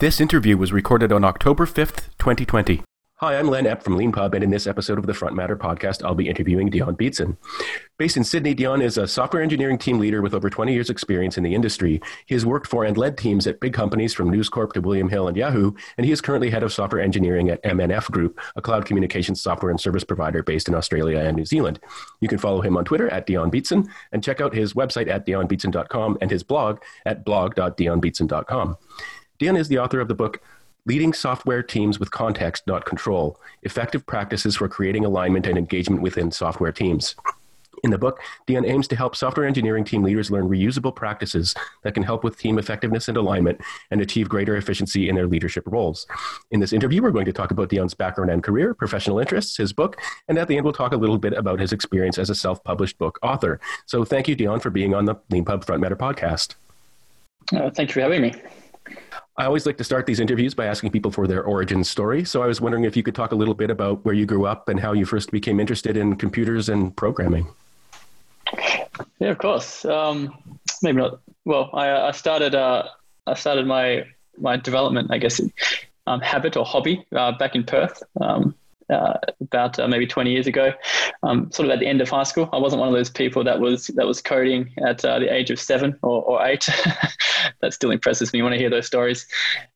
[0.00, 2.84] This interview was recorded on October 5th, 2020.
[3.16, 6.04] Hi, I'm Len Epp from LeanPub, and in this episode of the Front Matter podcast,
[6.04, 7.36] I'll be interviewing Dion Beatson.
[7.98, 11.36] Based in Sydney, Dion is a software engineering team leader with over 20 years' experience
[11.36, 12.00] in the industry.
[12.26, 15.08] He has worked for and led teams at big companies from News Corp to William
[15.08, 18.62] Hill and Yahoo, and he is currently head of software engineering at MNF Group, a
[18.62, 21.80] cloud communications software and service provider based in Australia and New Zealand.
[22.20, 25.26] You can follow him on Twitter at Dion Beatson and check out his website at
[25.26, 28.76] dionbeatson.com and his blog at blog.dionbeatson.com.
[29.38, 30.42] Dion is the author of the book
[30.84, 36.32] Leading Software Teams with Context, Not Control Effective Practices for Creating Alignment and Engagement Within
[36.32, 37.14] Software Teams.
[37.84, 41.94] In the book, Dion aims to help software engineering team leaders learn reusable practices that
[41.94, 43.60] can help with team effectiveness and alignment
[43.92, 46.08] and achieve greater efficiency in their leadership roles.
[46.50, 49.72] In this interview, we're going to talk about Dion's background and career, professional interests, his
[49.72, 52.34] book, and at the end, we'll talk a little bit about his experience as a
[52.34, 53.60] self published book author.
[53.86, 56.56] So thank you, Dion, for being on the LeanPub Front Matter podcast.
[57.54, 58.34] Uh, thank you for having me.
[59.38, 62.24] I always like to start these interviews by asking people for their origin story.
[62.24, 64.46] So I was wondering if you could talk a little bit about where you grew
[64.46, 67.46] up and how you first became interested in computers and programming.
[69.20, 69.84] Yeah, of course.
[69.84, 70.36] Um,
[70.82, 71.20] maybe not.
[71.44, 72.56] Well, I, I started.
[72.56, 72.88] Uh,
[73.28, 74.06] I started my
[74.38, 75.40] my development, I guess,
[76.08, 78.02] um, habit or hobby uh, back in Perth.
[78.20, 78.56] Um,
[78.90, 80.72] uh, about uh, maybe 20 years ago,
[81.22, 82.48] um, sort of at the end of high school.
[82.52, 85.50] I wasn't one of those people that was that was coding at uh, the age
[85.50, 86.68] of seven or, or eight.
[87.60, 89.26] that still impresses me when I hear those stories.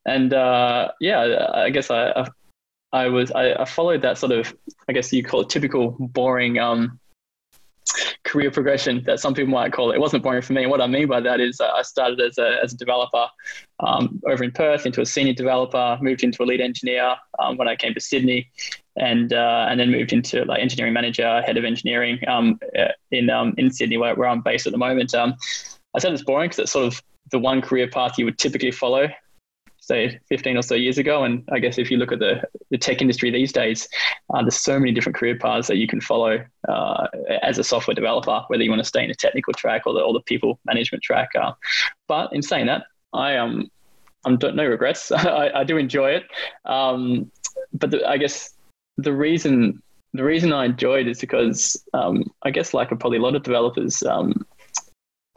[0.05, 2.27] And uh, yeah, I guess I,
[2.91, 4.55] I, was I, I, followed that sort of
[4.87, 6.99] I guess you call it typical boring um,
[8.23, 9.95] career progression that some people might call it.
[9.95, 10.65] It wasn't boring for me.
[10.65, 13.27] What I mean by that is uh, I started as a, as a developer
[13.79, 17.67] um, over in Perth into a senior developer, moved into a lead engineer um, when
[17.67, 18.49] I came to Sydney,
[18.95, 23.29] and uh, and then moved into like engineering manager, head of engineering um, uh, in
[23.29, 25.13] um, in Sydney where, where I'm based at the moment.
[25.13, 25.35] Um,
[25.95, 28.71] I said it's boring because it's sort of the one career path you would typically
[28.71, 29.07] follow
[29.83, 31.25] say 15 or so years ago.
[31.25, 32.41] And I guess if you look at the,
[32.71, 33.89] the tech industry these days,
[34.33, 37.07] uh, there's so many different career paths that you can follow uh,
[37.41, 39.99] as a software developer, whether you want to stay in a technical track or the,
[39.99, 41.31] or the people management track.
[41.35, 41.51] Uh,
[42.07, 43.69] but in saying that, I um,
[44.25, 45.11] I'm no regrets.
[45.11, 46.23] I, I, do enjoy it.
[46.63, 47.29] Um,
[47.73, 48.53] but the, I guess
[48.97, 49.81] the reason
[50.13, 54.03] the reason I enjoyed is because um, I guess like probably a lot of developers,
[54.03, 54.45] um,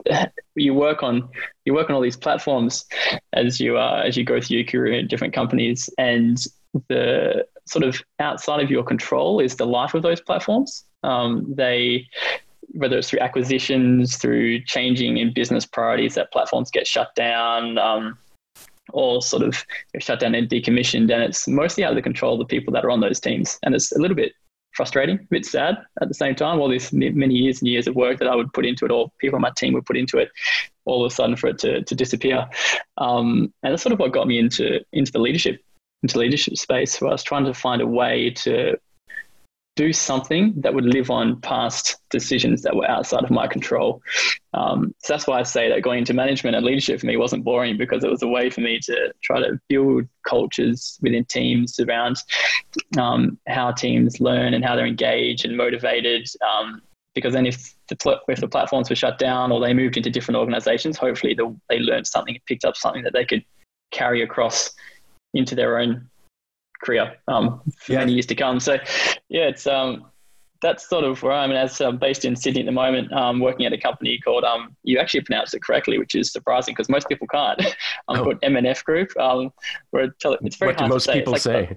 [0.55, 1.29] you work on
[1.65, 2.85] you work on all these platforms
[3.33, 6.45] as you uh, as you go through your career in different companies, and
[6.89, 10.85] the sort of outside of your control is the life of those platforms.
[11.03, 12.07] Um, they
[12.73, 17.79] whether it's through acquisitions, through changing in business priorities, that platforms get shut down.
[18.93, 19.65] Or sort of
[19.99, 22.85] shut down and decommissioned, and it's mostly out of the control of the people that
[22.85, 23.59] are on those teams.
[23.63, 24.33] And it's a little bit
[24.73, 26.61] frustrating, a bit sad at the same time.
[26.61, 29.11] All these many years and years of work that I would put into it, or
[29.19, 30.31] people on my team would put into it,
[30.85, 32.47] all of a sudden for it to, to disappear.
[32.99, 35.61] Um, and that's sort of what got me into into the leadership
[36.03, 37.01] into leadership space.
[37.01, 38.79] Where I was trying to find a way to
[39.77, 44.03] do something that would live on past decisions that were outside of my control.
[44.55, 47.45] Um, so that's why I say that going into management and leadership for me wasn't
[47.45, 51.79] boring because it was a way for me to try to build cultures within teams
[51.79, 52.17] around
[52.99, 56.27] um, how teams learn and how they're engaged and motivated.
[56.41, 56.81] Um,
[57.15, 60.39] because then if the, if the platforms were shut down or they moved into different
[60.39, 63.45] organizations, hopefully the, they learned something, picked up something that they could
[63.91, 64.71] carry across
[65.35, 66.09] into their own
[66.83, 67.99] career um, for yeah.
[67.99, 68.61] many years to come.
[68.61, 68.75] So,
[69.29, 70.07] yeah, it's um,
[70.61, 71.51] that's sort of where I'm.
[71.51, 74.45] And as I'm based in Sydney at the moment, um, working at a company called
[74.45, 77.61] um, you actually pronounced it correctly, which is surprising because most people can't.
[78.09, 78.25] I'm um, oh.
[78.25, 79.17] called MNF Group.
[79.19, 79.53] Um,
[79.93, 81.19] we're tele- it's very what hard do most to say.
[81.19, 81.77] people it's like, say?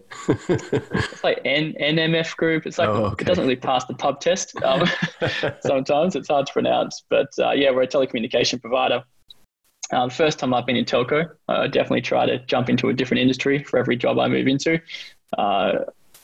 [0.92, 2.66] it's like N- NMF Group.
[2.66, 3.24] It's like oh, okay.
[3.24, 4.56] it doesn't really pass the pub test.
[4.64, 4.88] Um,
[5.62, 9.04] sometimes it's hard to pronounce, but uh, yeah, we're a telecommunication provider.
[9.92, 12.94] Uh, the first time I've been in telco, I definitely try to jump into a
[12.94, 14.80] different industry for every job I move into.
[15.38, 15.80] Uh,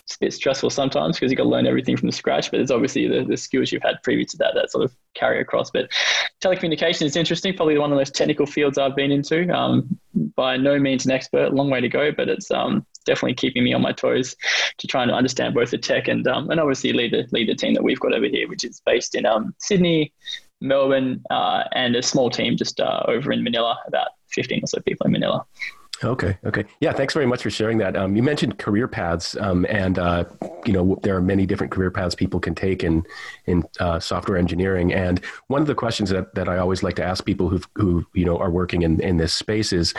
[0.05, 2.69] it's a bit stressful sometimes because you've got to learn everything from scratch, but there's
[2.69, 5.71] obviously the, the skills you've had previous to that that sort of carry across.
[5.71, 5.89] But
[6.43, 9.49] telecommunication is interesting, probably one of the most technical fields I've been into.
[9.49, 9.99] Um,
[10.35, 13.73] by no means an expert, long way to go, but it's um, definitely keeping me
[13.73, 14.35] on my toes
[14.77, 17.55] to try and understand both the tech and um, and obviously lead the lead the
[17.55, 20.13] team that we've got over here, which is based in um, Sydney,
[20.61, 24.79] Melbourne, uh, and a small team just uh, over in Manila, about 15 or so
[24.81, 25.45] people in Manila.
[26.03, 26.37] Okay.
[26.45, 26.65] Okay.
[26.81, 26.91] Yeah.
[26.91, 27.95] Thanks very much for sharing that.
[27.95, 30.25] Um, you mentioned career paths, um, and uh,
[30.65, 33.05] you know there are many different career paths people can take in
[33.45, 34.93] in uh, software engineering.
[34.93, 38.05] And one of the questions that, that I always like to ask people who who
[38.13, 39.93] you know are working in in this space is,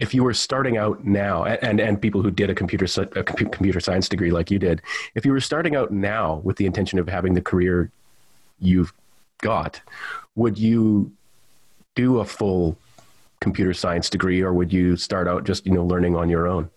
[0.00, 2.86] if you were starting out now, and and people who did a computer
[3.16, 4.82] a computer science degree like you did,
[5.14, 7.90] if you were starting out now with the intention of having the career
[8.58, 8.92] you've
[9.38, 9.80] got,
[10.34, 11.12] would you
[11.94, 12.76] do a full
[13.40, 16.70] computer science degree, or would you start out just you know learning on your own?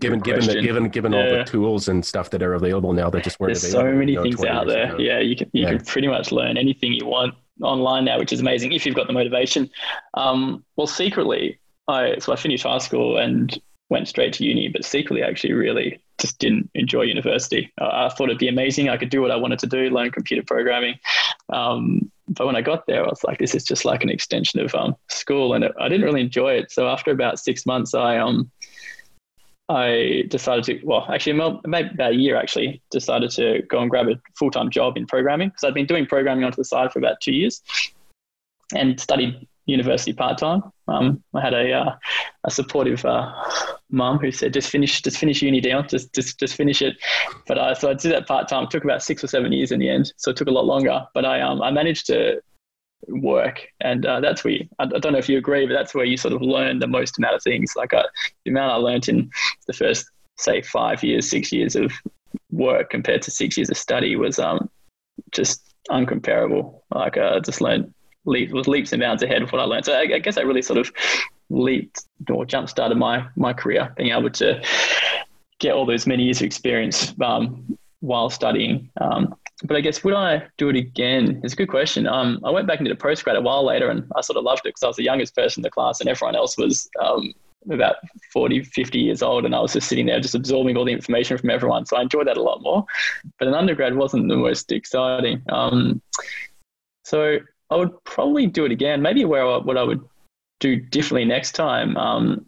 [0.00, 1.18] Given given the, given given yeah.
[1.18, 3.92] all the tools and stuff that are available now that just weren't There's available.
[3.92, 4.94] so many you know, things out there.
[4.94, 4.98] Ago.
[4.98, 5.76] Yeah, you can you yeah.
[5.76, 9.06] can pretty much learn anything you want online now, which is amazing if you've got
[9.06, 9.70] the motivation.
[10.14, 13.56] Um, well, secretly, I so I finished high school and
[13.88, 17.72] went straight to uni, but secretly, I actually really just didn't enjoy university.
[17.80, 18.88] Uh, I thought it'd be amazing.
[18.88, 20.98] I could do what I wanted to do, learn computer programming.
[21.52, 24.60] Um, but when I got there, I was like, this is just like an extension
[24.60, 26.72] of um, school, and it, I didn't really enjoy it.
[26.72, 28.50] So after about six months, I um,
[29.68, 34.08] I decided to, well, actually, maybe about a year actually, decided to go and grab
[34.08, 36.98] a full time job in programming because I'd been doing programming onto the side for
[36.98, 37.62] about two years
[38.74, 40.62] and studied university part time.
[40.88, 41.96] Um, I had a uh,
[42.44, 43.32] a supportive uh,
[43.90, 46.96] mum who said, "Just finish, just finish uni down, just just just finish it."
[47.46, 48.64] But I so I did that part time.
[48.64, 50.64] It took about six or seven years in the end, so it took a lot
[50.64, 51.06] longer.
[51.14, 52.40] But I um I managed to
[53.08, 55.94] work, and uh, that's where you, I, I, don't know if you agree, but that's
[55.94, 57.74] where you sort of learn the most amount of things.
[57.76, 58.04] Like uh,
[58.44, 59.30] the amount I learned in
[59.66, 61.92] the first say five years, six years of
[62.50, 64.70] work compared to six years of study was um
[65.32, 66.80] just uncomparable.
[66.90, 67.92] Like uh, I just learned
[68.26, 69.84] was leaps and bounds ahead of what I learned.
[69.86, 70.92] So I, I guess I really sort of
[71.48, 74.62] leaped or jump started my my career, being able to
[75.58, 78.90] get all those many years of experience um, while studying.
[79.00, 79.34] Um,
[79.64, 81.40] but I guess would I do it again?
[81.42, 82.06] It's a good question.
[82.06, 84.60] Um, I went back did a postgrad a while later, and I sort of loved
[84.60, 87.32] it because I was the youngest person in the class, and everyone else was um,
[87.70, 87.96] about
[88.32, 91.38] 40, 50 years old, and I was just sitting there just absorbing all the information
[91.38, 91.86] from everyone.
[91.86, 92.84] So I enjoyed that a lot more.
[93.38, 95.42] But an undergrad wasn't the most exciting.
[95.48, 96.02] Um,
[97.04, 97.38] so
[97.70, 99.02] I would probably do it again.
[99.02, 100.02] Maybe where I, what I would
[100.60, 102.46] do differently next time um,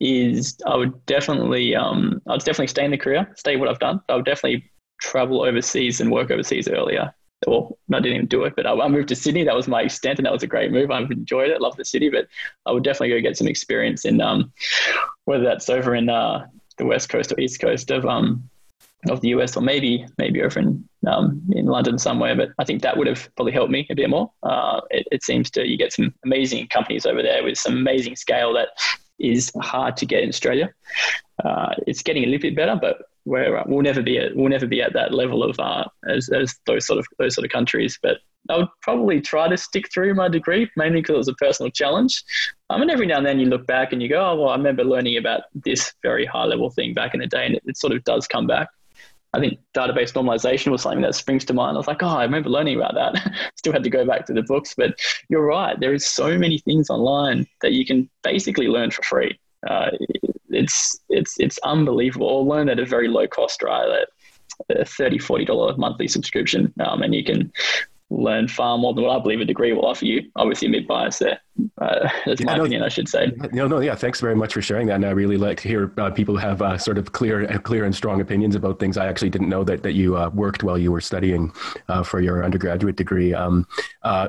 [0.00, 4.00] is I would definitely um, I'd definitely stay in the career, stay what I've done.
[4.08, 4.70] I would definitely
[5.00, 7.14] travel overseas and work overseas earlier.
[7.46, 9.44] Well, I didn't even do it, but I, I moved to Sydney.
[9.44, 10.90] That was my extent, and that was a great move.
[10.90, 12.28] I've enjoyed it, love the city, but
[12.66, 14.52] I would definitely go get some experience in um,
[15.24, 16.46] whether that's over in uh,
[16.76, 18.48] the west coast or east coast of um,
[19.08, 22.36] of the US, or maybe maybe over in um, in London somewhere.
[22.36, 24.30] But I think that would have probably helped me a bit more.
[24.42, 28.16] Uh, it, it, seems to you get some amazing companies over there with some amazing
[28.16, 28.68] scale that
[29.18, 30.72] is hard to get in Australia.
[31.44, 34.66] Uh, it's getting a little bit better, but we're, we'll never be at we'll never
[34.66, 37.98] be at that level of uh, as, as those sort of those sort of countries.
[38.02, 38.18] But
[38.48, 41.70] I would probably try to stick through my degree, mainly because it was a personal
[41.70, 42.22] challenge.
[42.70, 44.56] Um, and every now and then you look back and you go, oh, well, I
[44.56, 47.76] remember learning about this very high level thing back in the day, and it, it
[47.76, 48.68] sort of does come back.
[49.32, 51.76] I think database normalization was something that springs to mind.
[51.76, 53.32] I was like, oh, I remember learning about that.
[53.56, 54.98] Still had to go back to the books, but
[55.28, 55.78] you're right.
[55.78, 59.38] There is so many things online that you can basically learn for free.
[59.68, 59.90] Uh,
[60.48, 62.26] it's it's it's unbelievable.
[62.26, 64.04] Or learn at a very low cost, right?
[64.68, 67.52] At a 30 40 dollar monthly subscription, um, and you can
[68.10, 70.30] learn far more than what I believe a degree will offer you.
[70.36, 71.40] Obviously, a bit biased there.
[71.78, 73.32] Uh, that's yeah, my no, opinion, I should say.
[73.52, 73.94] No, no, yeah.
[73.94, 74.96] Thanks very much for sharing that.
[74.96, 77.94] And I really like to hear uh, people have uh, sort of clear, clear and
[77.94, 78.96] strong opinions about things.
[78.96, 81.52] I actually didn't know that that you uh, worked while you were studying
[81.88, 83.32] uh, for your undergraduate degree.
[83.32, 83.66] Um,
[84.02, 84.28] uh,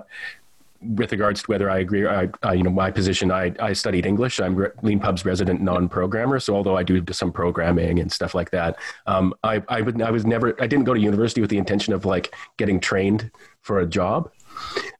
[0.81, 4.05] with regards to whether I agree, I, I, you know, my position, I, I studied
[4.05, 4.39] English.
[4.39, 6.39] I'm Leanpub's resident non-programmer.
[6.39, 10.11] So although I do some programming and stuff like that, um, I, I, would, I
[10.11, 13.29] was never, I didn't go to university with the intention of like getting trained
[13.61, 14.31] for a job.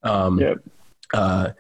[0.04, 0.58] Um, yep.
[1.14, 1.52] Uh,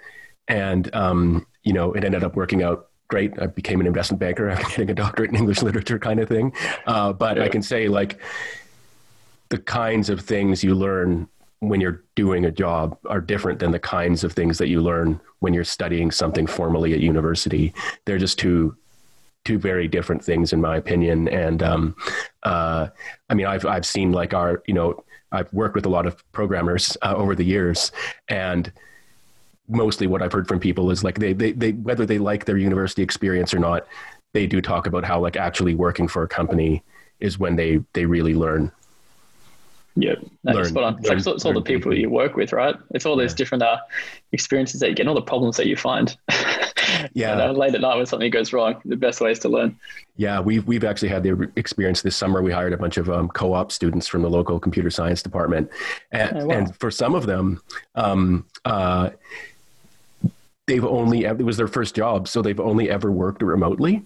[0.48, 3.34] and, um, you know, it ended up working out great.
[3.42, 6.54] I became an investment banker after getting a doctorate in English literature kind of thing.
[6.86, 7.46] Uh, but yep.
[7.46, 8.20] I can say like
[9.50, 11.28] the kinds of things you learn
[11.62, 15.20] when you're doing a job are different than the kinds of things that you learn
[15.40, 17.74] when you're studying something formally at university.
[18.06, 18.76] They're just two
[19.44, 21.28] two very different things in my opinion.
[21.28, 21.96] And um,
[22.44, 22.88] uh,
[23.30, 26.24] I mean, I've I've seen like our you know I've worked with a lot of
[26.32, 27.92] programmers uh, over the years,
[28.28, 28.72] and
[29.70, 32.58] mostly what I've heard from people is like they, they, they whether they like their
[32.58, 33.88] university experience or not,
[34.34, 36.84] they do talk about how like actually working for a company
[37.20, 38.72] is when they they really learn.
[39.96, 40.94] Yeah, no, spot on.
[41.00, 42.76] It's, learn, like, it's all the people you work with, right?
[42.92, 43.38] It's all those yeah.
[43.38, 43.78] different uh,
[44.32, 46.16] experiences that you get, and all the problems that you find.
[47.14, 47.34] yeah.
[47.34, 49.78] And, uh, late at night when something goes wrong, the best ways to learn.
[50.16, 52.42] Yeah, we've, we've actually had the experience this summer.
[52.42, 55.70] We hired a bunch of um, co op students from the local computer science department.
[56.12, 56.56] And, oh, wow.
[56.56, 57.62] and for some of them,
[57.96, 59.10] um, uh,
[60.68, 64.04] they've only, it was their first job, so they've only ever worked remotely,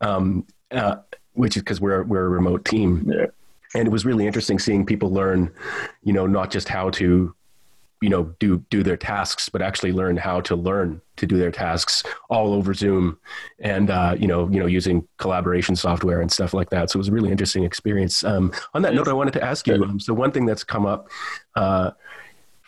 [0.00, 0.96] um, uh,
[1.34, 3.12] which is because we're, we're a remote team.
[3.12, 3.26] Yeah.
[3.74, 5.52] And it was really interesting seeing people learn,
[6.02, 7.34] you know, not just how to
[8.00, 11.50] you know do do their tasks but actually learn how to learn to do their
[11.50, 13.18] tasks all over zoom
[13.58, 16.90] and uh, you know you know using collaboration software and stuff like that.
[16.90, 18.24] So it was a really interesting experience.
[18.24, 20.86] Um, on that note i wanted to ask you um, so one thing that's come
[20.86, 21.08] up
[21.56, 21.90] uh,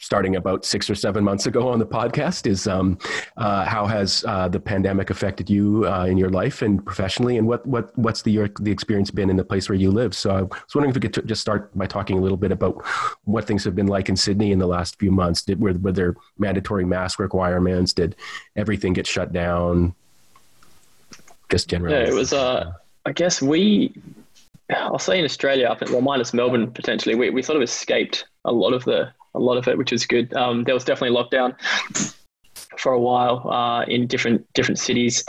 [0.02, 2.98] starting about six or seven months ago on the podcast is um,
[3.36, 7.46] uh, how has uh, the pandemic affected you uh, in your life and professionally, and
[7.46, 10.14] what what what's the your, the experience been in the place where you live?
[10.14, 12.84] So I was wondering if we could just start by talking a little bit about
[13.24, 15.42] what things have been like in Sydney in the last few months.
[15.42, 17.92] Did were, were there mandatory mask requirements?
[17.92, 18.16] Did
[18.56, 19.94] everything get shut down?
[21.48, 22.32] Just generally, yeah, it was.
[22.32, 22.72] Uh,
[23.06, 23.94] I guess we
[24.70, 28.52] I'll say in Australia, up well, minus Melbourne potentially, we, we sort of escaped a
[28.52, 30.32] lot of the a lot of it, which was good.
[30.34, 31.56] Um, there was definitely lockdown
[32.78, 35.24] for a while uh, in different different cities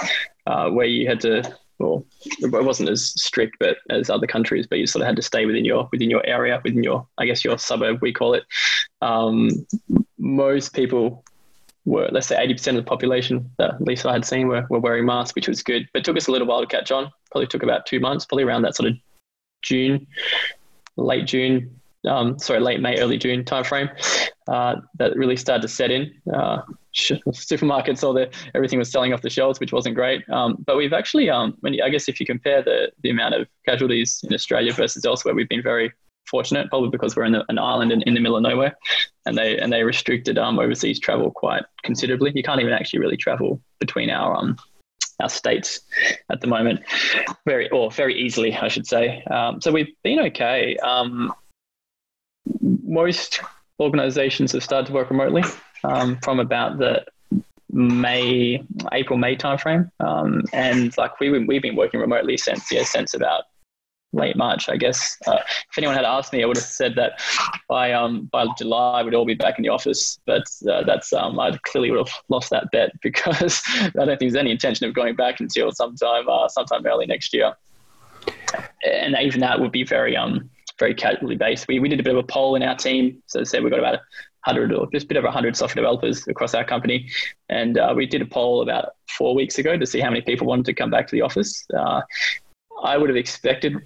[0.47, 1.57] uh, where you had to.
[1.79, 2.05] Well,
[2.39, 5.45] it wasn't as strict, but as other countries, but you sort of had to stay
[5.45, 8.43] within your within your area, within your I guess your suburb, we call it.
[9.01, 9.49] Um,
[10.17, 11.25] most people
[11.85, 14.79] were, let's say, 80% of the population, that at least I had seen, were, were
[14.79, 15.87] wearing masks, which was good.
[15.91, 17.11] But it took us a little while to catch on.
[17.31, 18.95] Probably took about two months, probably around that sort of
[19.61, 20.07] June,
[20.95, 23.89] late June, um, sorry, late May, early June timeframe,
[24.47, 26.13] uh, that really started to set in.
[26.33, 26.61] Uh,
[26.93, 30.27] supermarkets saw that everything was selling off the shelves, which wasn't great.
[30.29, 33.47] Um, but we've actually, um, when I guess if you compare the the amount of
[33.65, 35.91] casualties in Australia versus elsewhere, we've been very
[36.29, 38.75] fortunate, probably because we're in the, an island in, in the middle of nowhere,
[39.25, 42.31] and they and they restricted um, overseas travel quite considerably.
[42.35, 44.57] You can't even actually really travel between our um,
[45.19, 45.81] our states
[46.29, 46.81] at the moment,
[47.45, 49.23] very or very easily, I should say.
[49.23, 50.77] Um, so we've been okay.
[50.77, 51.33] Um,
[52.61, 53.41] most
[53.79, 55.43] organizations have started to work remotely
[55.83, 57.03] um, from about the
[57.71, 59.89] May, April, May timeframe.
[59.99, 63.43] Um, and like we, we've been working remotely since, yeah, since about
[64.13, 65.17] late March, I guess.
[65.25, 67.19] Uh, if anyone had asked me, I would have said that
[67.67, 70.19] by um, by July we'd all be back in the office.
[70.25, 74.19] But uh, that's um, I clearly would have lost that bet because I don't think
[74.19, 77.53] there's any intention of going back until sometime uh, sometime early next year.
[78.85, 81.67] And even that would be very um very casually based.
[81.67, 83.21] We, we did a bit of a poll in our team.
[83.27, 83.99] So I said we've got about
[84.45, 87.09] 100 or just a bit over 100 software developers across our company.
[87.49, 90.47] And uh, we did a poll about four weeks ago to see how many people
[90.47, 91.65] wanted to come back to the office.
[91.75, 92.01] Uh,
[92.83, 93.77] I would have expected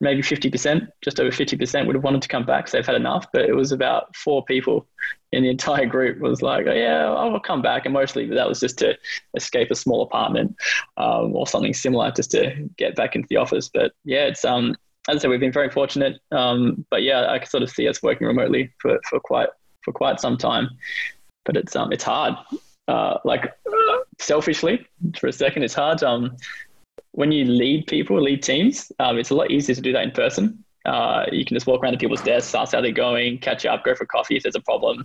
[0.00, 2.68] maybe 50%, just over 50% would have wanted to come back.
[2.68, 4.86] So they've had enough, but it was about four people
[5.32, 7.86] in the entire group was like, oh, yeah, I'll come back.
[7.86, 8.96] And mostly that was just to
[9.34, 10.56] escape a small apartment
[10.98, 13.70] um, or something similar just to get back into the office.
[13.72, 14.76] But yeah, it's, um,
[15.08, 16.20] as I said, we've been very fortunate.
[16.32, 19.48] Um, but yeah, I can sort of see us working remotely for, for quite
[19.82, 20.68] for quite some time.
[21.44, 22.34] But it's um it's hard.
[22.88, 23.52] Uh, like
[24.18, 24.86] selfishly,
[25.18, 26.02] for a second, it's hard.
[26.02, 26.36] Um,
[27.12, 30.10] when you lead people, lead teams, um, it's a lot easier to do that in
[30.10, 30.62] person.
[30.84, 33.84] Uh, you can just walk around to people's desks, ask how they're going, catch up,
[33.84, 35.04] go for coffee if there's a problem.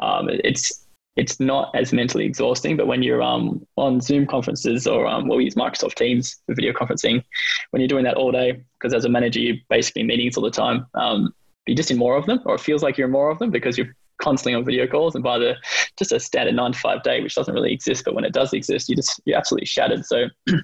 [0.00, 0.86] Um, it's
[1.20, 2.78] it's not as mentally exhausting.
[2.78, 6.72] But when you're um, on Zoom conferences or um, we'll use Microsoft Teams for video
[6.72, 7.22] conferencing,
[7.70, 10.50] when you're doing that all day, because as a manager, you're basically meetings all the
[10.50, 11.34] time, um,
[11.66, 13.50] you're just in more of them, or it feels like you're in more of them
[13.50, 15.14] because you're constantly on video calls.
[15.14, 15.56] And by the
[15.98, 18.54] just a standard nine to five day, which doesn't really exist, but when it does
[18.54, 20.06] exist, you just you're absolutely shattered.
[20.06, 20.24] So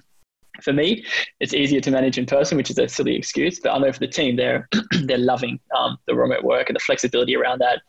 [0.61, 1.05] for me,
[1.39, 3.59] it's easier to manage in person, which is a silly excuse.
[3.59, 4.67] But I know for the team, they're
[5.03, 7.81] they're loving um, the remote work and the flexibility around that.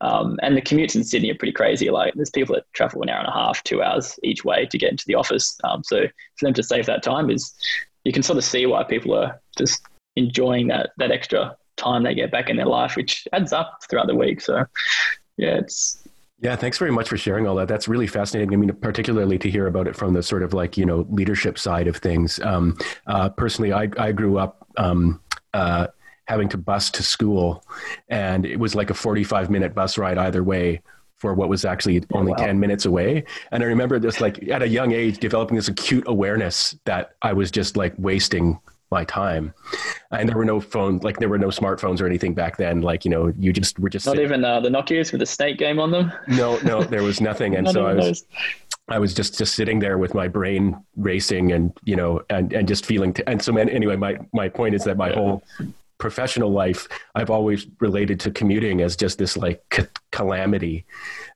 [0.00, 1.90] Um, and the commutes in Sydney are pretty crazy.
[1.90, 4.78] Like there's people that travel an hour and a half, two hours each way to
[4.78, 5.58] get into the office.
[5.64, 6.06] Um, so
[6.36, 7.54] for them to save that time is
[8.04, 9.82] you can sort of see why people are just
[10.16, 14.06] enjoying that that extra time they get back in their life, which adds up throughout
[14.06, 14.40] the week.
[14.40, 14.64] So
[15.36, 16.05] yeah, it's
[16.40, 17.68] yeah, thanks very much for sharing all that.
[17.68, 18.52] That's really fascinating.
[18.52, 21.58] I mean, particularly to hear about it from the sort of like, you know, leadership
[21.58, 22.38] side of things.
[22.40, 22.76] Um,
[23.06, 25.20] uh, personally, I, I grew up um,
[25.54, 25.86] uh,
[26.26, 27.64] having to bus to school,
[28.08, 30.82] and it was like a 45 minute bus ride either way
[31.16, 32.46] for what was actually oh, only oh, wow.
[32.46, 33.24] 10 minutes away.
[33.50, 37.32] And I remember this, like, at a young age, developing this acute awareness that I
[37.32, 39.52] was just like wasting my time.
[40.10, 42.82] And there were no phones, like there were no smartphones or anything back then.
[42.82, 44.24] Like, you know, you just were just not sitting.
[44.26, 46.12] even uh, the Nokia's with the snake game on them.
[46.28, 47.56] No, no, there was nothing.
[47.56, 48.24] And so I was, those.
[48.88, 52.68] I was just, just sitting there with my brain racing and, you know, and, and
[52.68, 55.14] just feeling, t- and so man, anyway, my, my point is that my yeah.
[55.16, 55.42] whole
[55.98, 60.84] professional life, I've always related to commuting as just this like c- calamity.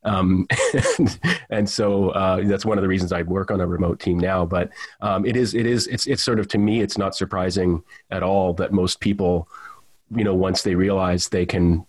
[0.04, 4.00] Um, and, and, so uh, that's one of the reasons I work on a remote
[4.00, 4.44] team now.
[4.44, 7.82] But um, it is, it is, it's, it's sort of to me, it's not surprising
[8.10, 9.48] at all that most people,
[10.14, 11.86] you know, once they realize they can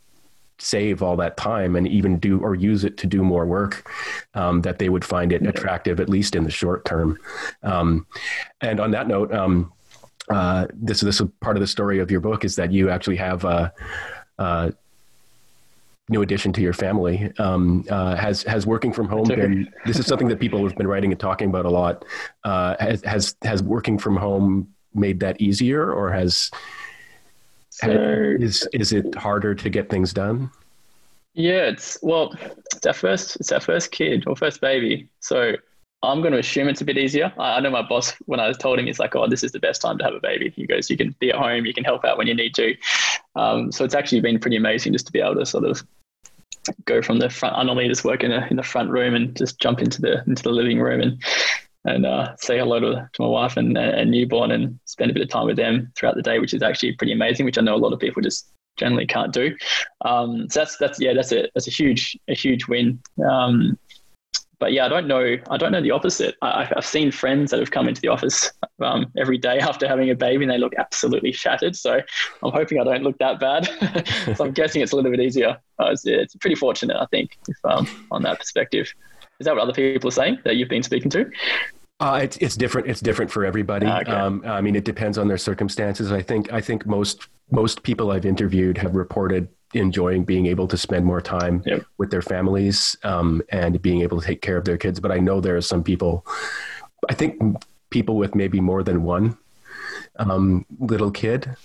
[0.62, 3.90] save all that time and even do or use it to do more work,
[4.36, 7.18] um, that they would find it attractive, at least in the short term.
[7.64, 8.06] Um,
[8.62, 9.74] and on that note, um,
[10.30, 13.18] uh, this this is part of the story of your book is that you actually
[13.18, 13.74] have a,
[14.38, 14.74] a
[16.10, 17.32] new addition to your family.
[17.40, 19.74] Um, uh, has has working from home been?
[19.86, 22.06] This is something that people have been writing and talking about a lot.
[22.44, 26.52] Uh, has has has working from home made that easier, or has,
[27.70, 30.52] so, has is is it harder to get things done?
[31.34, 32.36] Yeah, it's well,
[32.76, 35.08] it's our first, it's our first kid or first baby.
[35.22, 35.54] So
[36.04, 37.32] I'm going to assume it's a bit easier.
[37.38, 39.60] I, know my boss, when I was told him, he's like, "Oh, this is the
[39.60, 41.84] best time to have a baby." He goes, "You can be at home, you can
[41.84, 42.76] help out when you need to."
[43.36, 45.84] Um, so it's actually been pretty amazing just to be able to sort of
[46.86, 47.56] go from the front.
[47.56, 50.24] I normally just work in, a, in the front room and just jump into the
[50.26, 51.24] into the living room and
[51.86, 55.24] and uh, say hello to, to my wife and, and newborn and spend a bit
[55.24, 57.46] of time with them throughout the day, which is actually pretty amazing.
[57.46, 59.56] Which I know a lot of people just generally can't do.
[60.06, 63.02] Um, so that's that's yeah, that's a that's a huge a huge win.
[63.30, 63.78] Um,
[64.62, 65.38] but yeah, I don't know.
[65.50, 66.36] I don't know the opposite.
[66.44, 70.12] I, have seen friends that have come into the office um, every day after having
[70.12, 71.76] a baby, and they look absolutely shattered.
[71.76, 72.00] So
[72.44, 73.66] I'm hoping I don't look that bad.
[74.38, 75.58] so I'm guessing it's a little bit easier.
[75.80, 78.94] Uh, it's, it's, pretty fortunate, I think, if, um, on that perspective.
[79.40, 81.28] Is that what other people are saying that you've been speaking to?
[82.00, 82.88] Uh, it's it's different.
[82.88, 83.88] It's different for everybody.
[83.88, 84.12] Ah, okay.
[84.12, 86.12] Um, I mean, it depends on their circumstances.
[86.12, 90.78] I think I think most most people I've interviewed have reported enjoying being able to
[90.78, 91.84] spend more time yep.
[91.98, 95.00] with their families um, and being able to take care of their kids.
[95.00, 96.26] But I know there are some people,
[97.10, 97.42] I think
[97.90, 99.38] people with maybe more than one
[100.18, 101.56] um, little kid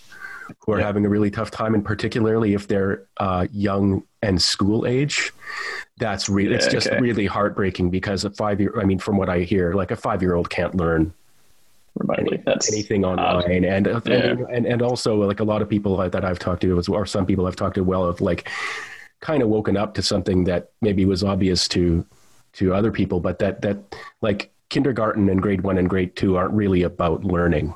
[0.61, 0.87] who are yep.
[0.87, 5.33] having a really tough time, and particularly if they're uh, young and school age.
[5.99, 7.01] That's really, yeah, it's just okay.
[7.01, 10.23] really heartbreaking because a five year, I mean, from what I hear, like a five
[10.23, 11.15] year old can't learn
[11.97, 12.43] remotely.
[12.45, 14.35] That's anything uh, online, uh, and, yeah.
[14.50, 17.47] and and also like a lot of people that I've talked to, or some people
[17.47, 18.49] I've talked to, well, have like
[19.21, 22.05] kind of woken up to something that maybe was obvious to
[22.55, 23.79] to other people, but that that
[24.21, 27.75] like kindergarten and grade one and grade two aren't really about learning.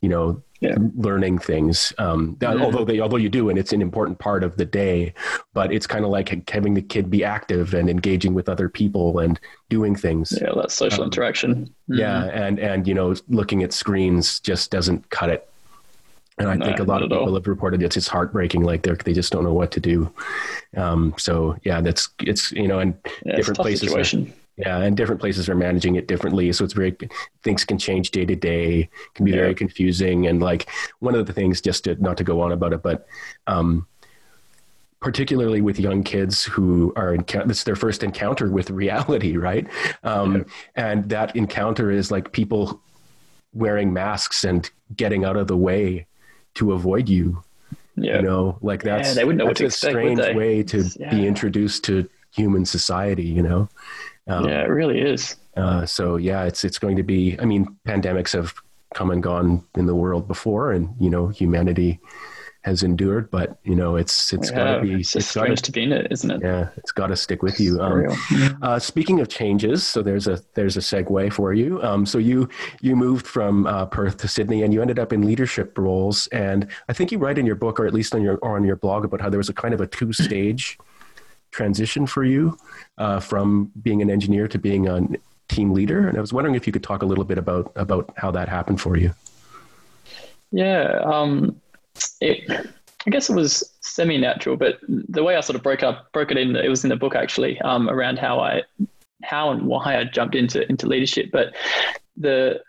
[0.00, 0.76] You know, yeah.
[0.96, 1.92] learning things.
[1.98, 2.62] Um, mm-hmm.
[2.62, 5.14] Although they, although you do, and it's an important part of the day,
[5.54, 9.18] but it's kind of like having the kid be active and engaging with other people
[9.20, 9.38] and
[9.68, 10.36] doing things.
[10.40, 11.66] Yeah, that social um, interaction.
[11.90, 11.98] Mm-hmm.
[11.98, 15.48] Yeah, and and you know, looking at screens just doesn't cut it.
[16.38, 17.34] And I no, think a lot of people all.
[17.34, 18.62] have reported it's it's heartbreaking.
[18.62, 20.12] Like they they just don't know what to do.
[20.76, 23.88] Um, so yeah, that's it's you know, and yeah, different places.
[23.88, 24.32] Situation.
[24.58, 26.52] Yeah, and different places are managing it differently.
[26.52, 26.96] So it's very
[27.44, 29.38] things can change day to day, can be yeah.
[29.38, 30.26] very confusing.
[30.26, 33.06] And like one of the things, just to not to go on about it, but
[33.46, 33.86] um,
[35.00, 39.66] particularly with young kids who are it's their first encounter with reality, right?
[40.02, 40.42] Um, yeah.
[40.74, 42.80] And that encounter is like people
[43.52, 46.06] wearing masks and getting out of the way
[46.54, 47.42] to avoid you.
[47.96, 48.16] Yeah.
[48.16, 51.26] You know, like that's, yeah, they wouldn't know that's a expect, strange way to be
[51.26, 53.68] introduced to human society, you know?
[54.28, 55.36] Um, yeah, it really is.
[55.56, 57.38] Uh, so yeah, it's it's going to be.
[57.40, 58.54] I mean, pandemics have
[58.94, 62.00] come and gone in the world before, and you know, humanity
[62.62, 63.30] has endured.
[63.30, 65.00] But you know, it's it's yeah, got to be.
[65.00, 66.40] It's, it's strange gotta, to be in it, isn't it?
[66.42, 67.80] Yeah, it's got to stick with you.
[67.80, 68.06] Um,
[68.62, 71.82] uh, speaking of changes, so there's a there's a segue for you.
[71.82, 72.48] Um, so you
[72.80, 76.26] you moved from uh, Perth to Sydney, and you ended up in leadership roles.
[76.28, 78.64] And I think you write in your book, or at least on your or on
[78.64, 80.78] your blog, about how there was a kind of a two stage
[81.58, 82.56] transition for you
[82.98, 85.00] uh, from being an engineer to being a
[85.48, 86.08] team leader.
[86.08, 88.48] And I was wondering if you could talk a little bit about about how that
[88.48, 89.10] happened for you.
[90.52, 91.60] Yeah, um,
[92.20, 92.38] it,
[93.06, 96.38] I guess it was semi-natural, but the way I sort of broke up broke it
[96.38, 98.62] in, it was in the book actually um, around how I
[99.24, 101.26] how and why I jumped into into leadership.
[101.32, 101.56] But
[102.16, 102.62] the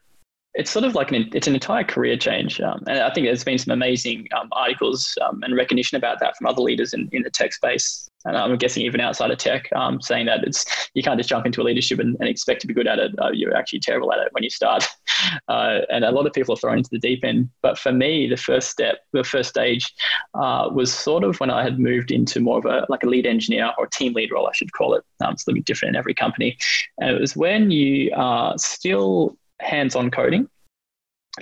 [0.55, 3.43] it's sort of like an it's an entire career change, um, and I think there's
[3.43, 7.21] been some amazing um, articles um, and recognition about that from other leaders in, in
[7.21, 11.01] the tech space, and I'm guessing even outside of tech, um, saying that it's you
[11.01, 13.11] can't just jump into a leadership and, and expect to be good at it.
[13.17, 14.85] Uh, you're actually terrible at it when you start,
[15.47, 17.49] uh, and a lot of people are thrown into the deep end.
[17.61, 19.93] But for me, the first step, the first stage,
[20.33, 23.25] uh, was sort of when I had moved into more of a like a lead
[23.25, 25.03] engineer or team lead role, I should call it.
[25.23, 26.57] Um, it's a little bit different in every company,
[26.99, 30.49] and it was when you are still hands-on coding,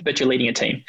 [0.04, 0.84] but you're leading a team,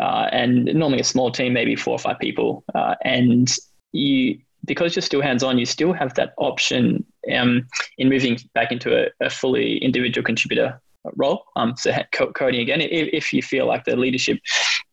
[0.00, 3.54] uh, and normally a small team, maybe four or five people, uh, and
[3.92, 7.66] you because you're still hands-on, you still have that option um,
[7.98, 10.80] in moving back into a, a fully individual contributor
[11.16, 11.44] role.
[11.56, 14.40] Um, so coding again, if, if, you feel like the leadership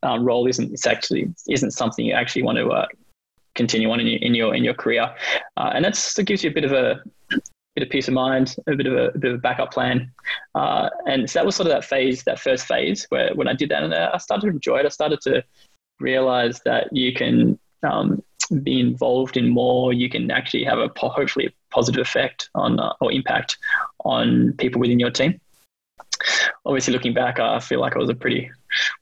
[0.02, 2.86] um, role isn't it's actually isn't something you actually want to uh,
[3.54, 5.14] continue on in your in your in your career,
[5.56, 7.02] uh, and that's that gives you a bit of a
[7.74, 10.10] bit of peace of mind, a bit of a, a bit of a backup plan.
[10.54, 13.54] Uh, and so that was sort of that phase, that first phase where when I
[13.54, 14.86] did that, and I started to enjoy it.
[14.86, 15.42] I started to
[16.00, 18.22] realize that you can um,
[18.62, 19.92] be involved in more.
[19.92, 23.58] You can actually have a hopefully a positive effect on uh, or impact
[24.04, 25.40] on people within your team.
[26.64, 28.50] Obviously, looking back, I feel like I was a pretty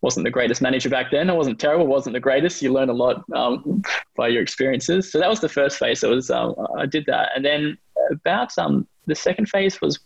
[0.00, 1.28] wasn't the greatest manager back then.
[1.28, 2.62] I wasn't terrible, wasn't the greatest.
[2.62, 3.82] You learn a lot um,
[4.16, 5.10] by your experiences.
[5.10, 6.00] So that was the first phase.
[6.00, 7.76] So was um, I did that, and then
[8.10, 10.00] about um, the second phase was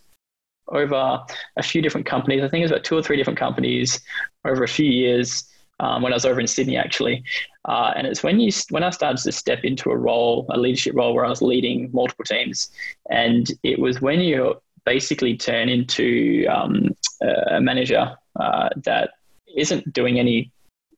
[0.69, 1.19] over
[1.57, 2.43] a few different companies.
[2.43, 4.01] I think it was about two or three different companies
[4.45, 5.45] over a few years.
[5.79, 7.23] Um, when I was over in Sydney, actually.
[7.65, 10.95] Uh, and it's when you when I started to step into a role, a leadership
[10.95, 12.69] role, where I was leading multiple teams,
[13.09, 16.95] and it was when you basically turn into um,
[17.49, 19.11] a manager uh, that
[19.55, 20.51] isn't doing any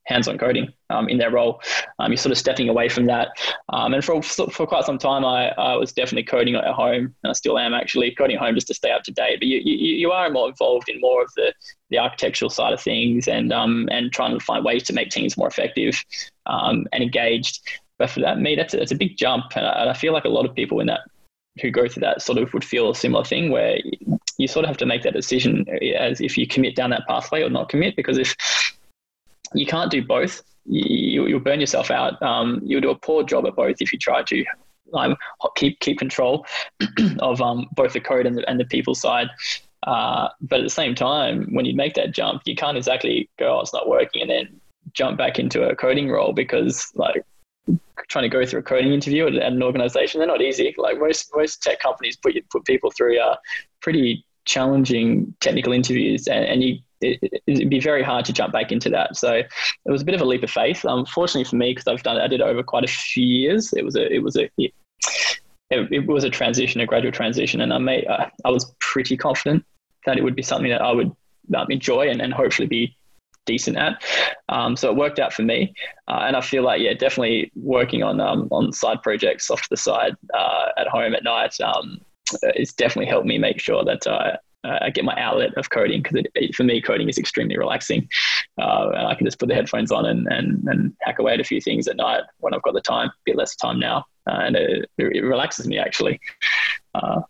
[0.07, 1.61] hands-on coding um, in their role.
[1.99, 3.29] Um, you're sort of stepping away from that.
[3.69, 7.29] Um, and for, for quite some time, I, I was definitely coding at home, and
[7.29, 9.39] I still am actually coding at home just to stay up to date.
[9.39, 11.53] But you, you, you are more involved in more of the,
[11.89, 15.37] the architectural side of things and, um, and trying to find ways to make teams
[15.37, 16.03] more effective
[16.45, 17.61] um, and engaged.
[17.97, 19.45] But for that, me, that's a, that's a big jump.
[19.55, 21.01] And I, and I feel like a lot of people in that
[21.61, 23.79] who go through that sort of would feel a similar thing where
[24.37, 25.65] you sort of have to make that decision
[25.97, 28.35] as if you commit down that pathway or not commit because if
[29.53, 30.41] you can't do both.
[30.65, 32.21] You, will burn yourself out.
[32.21, 34.45] Um, you'll do a poor job at both if you try to
[34.93, 35.15] um,
[35.55, 36.45] keep keep control
[37.19, 39.27] of um, both the code and the, and the people side.
[39.83, 43.57] Uh, but at the same time, when you make that jump, you can't exactly go,
[43.57, 44.61] "Oh, it's not working," and then
[44.93, 47.23] jump back into a coding role because, like,
[48.09, 50.73] trying to go through a coding interview at, at an organization, they're not easy.
[50.77, 53.35] Like most most tech companies put you, put people through uh,
[53.81, 58.71] pretty challenging technical interviews, and, and you it, would be very hard to jump back
[58.71, 59.15] into that.
[59.15, 59.47] So it
[59.85, 60.83] was a bit of a leap of faith.
[60.83, 63.73] Unfortunately for me, because I've done it, I did it over quite a few years.
[63.73, 64.73] It was a it was a it,
[65.69, 69.65] it was a transition, a gradual transition, and I made uh, I was pretty confident
[70.05, 71.11] that it would be something that I would
[71.55, 72.95] um, enjoy and, and hopefully be
[73.45, 74.01] decent at.
[74.49, 75.73] Um, so it worked out for me,
[76.07, 79.69] uh, and I feel like yeah, definitely working on um, on side projects off to
[79.69, 81.59] the side uh, at home at night.
[81.61, 82.01] Um,
[82.41, 84.05] it's definitely helped me make sure that
[84.67, 86.25] uh, I get my outlet of coding because
[86.55, 88.07] for me, coding is extremely relaxing.
[88.59, 91.39] Uh, and I can just put the headphones on and, and, and hack away at
[91.39, 94.05] a few things at night when I've got the time, a bit less time now.
[94.27, 96.19] Uh, and it, it, relaxes me actually.
[96.93, 97.21] Uh,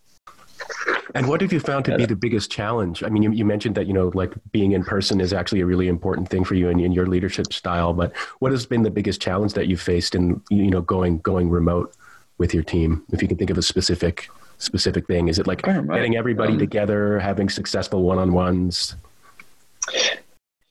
[1.14, 3.04] and what have you found to be the biggest challenge?
[3.04, 5.66] I mean, you, you, mentioned that, you know, like being in person is actually a
[5.66, 8.90] really important thing for you in, in your leadership style, but what has been the
[8.90, 11.96] biggest challenge that you've faced in, you know, going, going remote
[12.40, 13.04] with your team?
[13.12, 15.28] If you can think of a specific specific thing?
[15.28, 18.96] Is it like getting everybody um, together, having successful one-on-ones?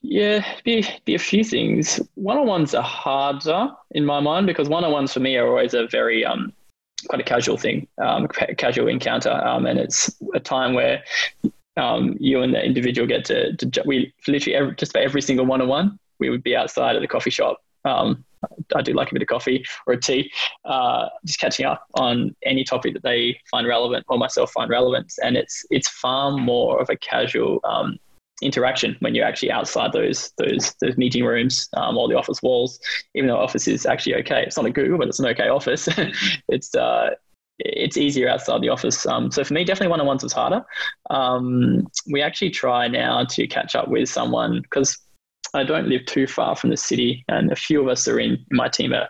[0.01, 1.99] Yeah, be be a few things.
[2.15, 6.53] One-on-ones are harder in my mind because one-on-ones for me are always a very um,
[7.09, 11.03] quite a casual thing, um, casual encounter, um, and it's a time where
[11.77, 15.45] um, you and the individual get to, to we literally every, just about every single
[15.45, 18.23] one-on-one we would be outside at the coffee shop um,
[18.75, 20.31] I do like a bit of coffee or a tea,
[20.65, 25.13] uh, just catching up on any topic that they find relevant or myself find relevant.
[25.23, 27.97] And it's it's far more of a casual um,
[28.41, 32.79] interaction when you're actually outside those those those meeting rooms um, or the office walls.
[33.15, 35.87] Even though office is actually okay, it's not a Google, but it's an okay office.
[36.49, 37.11] it's uh,
[37.59, 39.05] it's easier outside the office.
[39.07, 40.63] Um, so for me, definitely one on ones was harder.
[41.09, 44.97] Um, we actually try now to catch up with someone because
[45.53, 48.45] I don't live too far from the city, and a few of us are in
[48.51, 49.09] my team are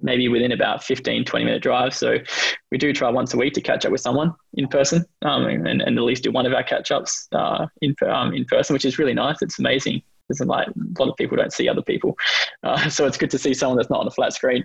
[0.00, 1.94] maybe within about 15, 20 minute drive.
[1.94, 2.18] So
[2.70, 5.66] we do try once a week to catch up with someone in person um, and,
[5.66, 8.84] and at least do one of our catch ups uh, in, um, in person, which
[8.84, 9.40] is really nice.
[9.40, 10.02] It's amazing.
[10.30, 12.16] Isn't like a lot of people don't see other people,
[12.62, 14.64] uh, so it's good to see someone that's not on a flat screen.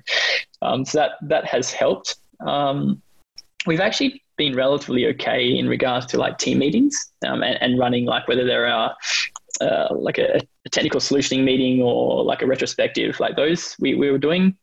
[0.61, 2.15] Um, so that that has helped.
[2.39, 3.01] Um,
[3.65, 8.05] we've actually been relatively okay in regards to like team meetings um, and, and, running
[8.05, 8.95] like whether there are
[9.61, 14.11] uh, like a, a, technical solutioning meeting or like a retrospective like those we, we
[14.11, 14.55] were doing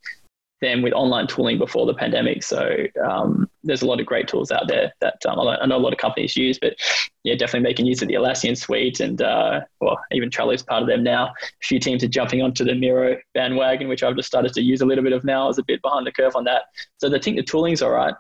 [0.61, 2.43] them with online tooling before the pandemic.
[2.43, 5.79] So um, there's a lot of great tools out there that um, I know a
[5.79, 6.77] lot of companies use but
[7.25, 10.83] yeah definitely making use of the Atlassian suite and uh, well even Trello is part
[10.83, 11.27] of them now.
[11.27, 11.33] A
[11.63, 14.87] few teams are jumping onto the Miro bandwagon which I've just started to use a
[14.87, 16.63] little bit of now I was a bit behind the curve on that.
[16.99, 18.15] So I think the tooling's all right.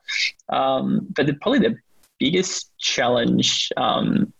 [0.50, 1.76] Um, but the, probably the
[2.18, 4.32] biggest challenge um,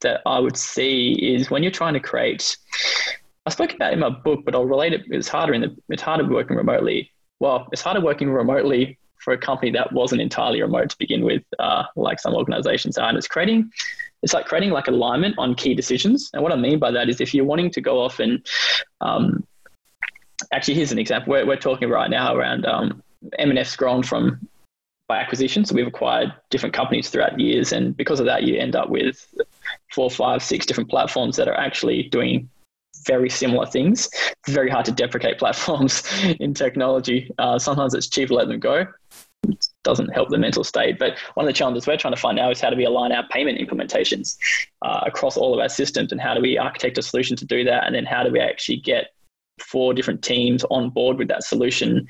[0.00, 2.56] that I would see is when you're trying to create.
[3.44, 5.02] I spoke about in my book, but I'll relate it.
[5.06, 5.76] It's harder in the.
[5.88, 7.10] It's harder working remotely.
[7.40, 11.42] Well, it's harder working remotely for a company that wasn't entirely remote to begin with,
[11.58, 13.08] uh, like some organizations are.
[13.08, 13.70] And it's creating,
[14.22, 16.30] it's like creating like alignment on key decisions.
[16.34, 18.44] And what I mean by that is if you're wanting to go off and,
[19.00, 19.46] um,
[20.52, 21.30] actually, here's an example.
[21.30, 23.02] We're, we're talking right now around um,
[23.38, 24.48] MNF's grown from
[25.08, 25.64] by acquisition.
[25.64, 27.72] So we've acquired different companies throughout years.
[27.72, 29.32] And because of that, you end up with
[29.92, 32.48] four, five, six different platforms that are actually doing
[33.06, 34.08] very similar things.
[34.12, 36.02] It's very hard to deprecate platforms
[36.40, 37.30] in technology.
[37.38, 38.86] Uh, sometimes it's cheaper to let them go.
[39.48, 40.98] It doesn't help the mental state.
[40.98, 43.12] But one of the challenges we're trying to find now is how do we align
[43.12, 44.36] our payment implementations
[44.82, 47.64] uh, across all of our systems and how do we architect a solution to do
[47.64, 47.84] that?
[47.84, 49.12] And then how do we actually get
[49.60, 52.06] four different teams on board with that solution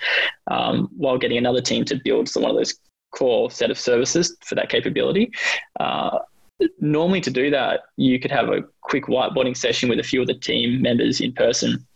[0.51, 2.75] um, while getting another team to build so one of those
[3.13, 5.31] core set of services for that capability.
[5.79, 6.19] Uh,
[6.81, 10.27] normally to do that, you could have a quick whiteboarding session with a few of
[10.27, 11.87] the team members in person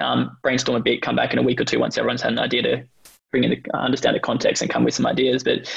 [0.00, 2.38] um, brainstorm a bit, come back in a week or two once everyone's had an
[2.38, 2.84] idea to
[3.30, 5.42] bring in the understand the context and come with some ideas.
[5.42, 5.68] But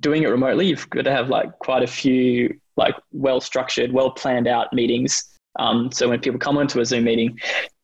[0.00, 4.10] doing it remotely, you've got to have like quite a few like well structured, well
[4.10, 5.24] planned out meetings.
[5.58, 7.38] Um, so when people come onto a Zoom meeting,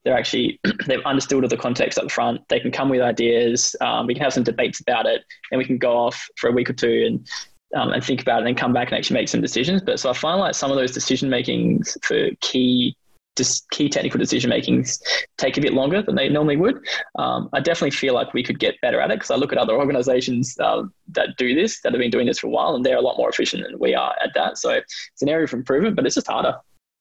[0.05, 2.41] they're actually they've understood all the context up front.
[2.49, 3.75] They can come with ideas.
[3.81, 6.53] Um, we can have some debates about it, and we can go off for a
[6.53, 7.29] week or two and
[7.75, 9.83] um, and think about it, and come back and actually make some decisions.
[9.83, 12.97] But so I find like some of those decision makings for key
[13.39, 15.01] just key technical decision makings
[15.39, 16.85] take a bit longer than they normally would.
[17.19, 19.59] Um, I definitely feel like we could get better at it because I look at
[19.59, 22.85] other organizations um, that do this, that have been doing this for a while, and
[22.85, 24.59] they're a lot more efficient than we are at that.
[24.59, 26.57] So it's an area of improvement, but it's just harder.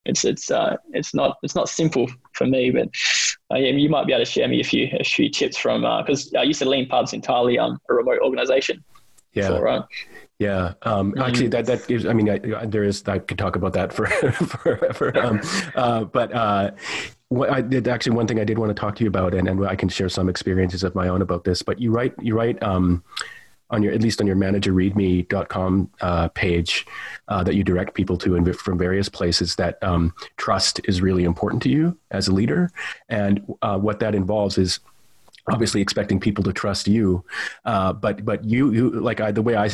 [0.06, 2.88] It's it's uh, it's not it's not simple for me, but
[3.52, 5.82] uh, yeah, you might be able to share me a few a few tips from
[6.02, 8.84] because uh, I used to Leanpub's entirely um, a remote organization.
[9.34, 9.50] Yeah.
[9.50, 9.82] Before, right?
[10.40, 11.22] Yeah, um, mm-hmm.
[11.22, 12.06] actually, that that gives.
[12.06, 13.04] I mean, I, there is.
[13.08, 15.18] I could talk about that for forever.
[15.18, 15.42] Um,
[15.76, 16.72] uh, but uh,
[17.30, 19.48] what I did actually one thing I did want to talk to you about, and,
[19.48, 21.64] and I can share some experiences of my own about this.
[21.64, 23.04] But you write you write um,
[23.72, 26.86] on your at least on your managerreadme.com uh, page
[27.28, 31.24] uh, that you direct people to and from various places that um, trust is really
[31.24, 32.72] important to you as a leader,
[33.10, 34.80] and uh, what that involves is
[35.50, 37.24] obviously expecting people to trust you,
[37.66, 39.68] uh, but but you you like I, the way I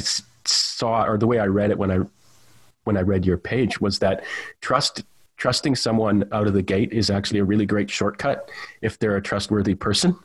[0.45, 1.99] saw or the way I read it when I
[2.84, 4.23] when I read your page was that
[4.62, 5.03] trust
[5.38, 8.49] trusting someone out of the gate is actually a really great shortcut
[8.82, 10.15] if they're a trustworthy person.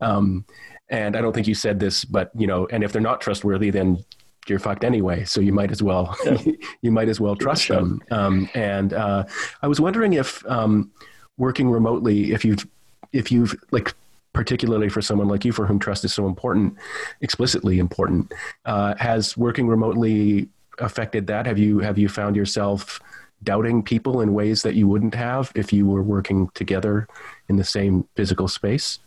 [0.00, 0.44] Um,
[0.88, 3.70] and I don't think you said this, but you know, and if they're not trustworthy,
[3.70, 4.04] then
[4.48, 5.24] you're fucked anyway.
[5.24, 6.38] So you might as well yeah.
[6.82, 7.76] you might as well trust sure.
[7.76, 8.02] them.
[8.10, 9.24] Um, and uh,
[9.62, 10.90] I was wondering if um,
[11.36, 12.66] working remotely, if you've
[13.12, 13.94] if you've like
[14.32, 16.76] particularly for someone like you for whom trust is so important,
[17.20, 18.32] explicitly important.
[18.64, 21.46] Uh, has working remotely affected that?
[21.46, 23.00] Have you have you found yourself
[23.42, 27.06] doubting people in ways that you wouldn't have if you were working together
[27.48, 28.98] in the same physical space?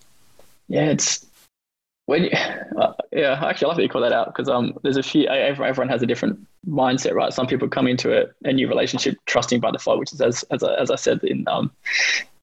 [0.68, 1.26] Yeah, it's
[2.06, 4.98] when you, uh, yeah, actually, I like that you call that out because um, there's
[4.98, 5.28] a few.
[5.28, 7.34] Everyone has a different mindset, right?
[7.34, 10.64] Some people come into a, a new relationship trusting by default, which is as as
[10.64, 11.72] I, as I said in um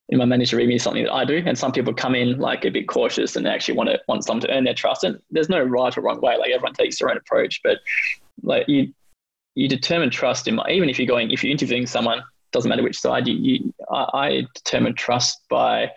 [0.09, 1.41] in my manager readme is something that I do.
[1.45, 4.25] And some people come in like a bit cautious and they actually want to want
[4.25, 5.03] someone to earn their trust.
[5.03, 6.37] And there's no right or wrong way.
[6.37, 7.79] Like everyone takes their own approach, but
[8.41, 8.93] like you
[9.55, 12.83] you determine trust in my, even if you're going if you're interviewing someone, doesn't matter
[12.83, 15.91] which side you, you I, I determine trust by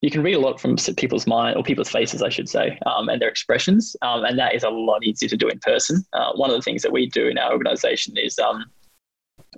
[0.00, 3.08] you can read a lot from people's mind or people's faces, I should say, um,
[3.08, 3.96] and their expressions.
[4.02, 6.04] Um, and that is a lot easier to do in person.
[6.12, 8.66] Uh, one of the things that we do in our organization is um,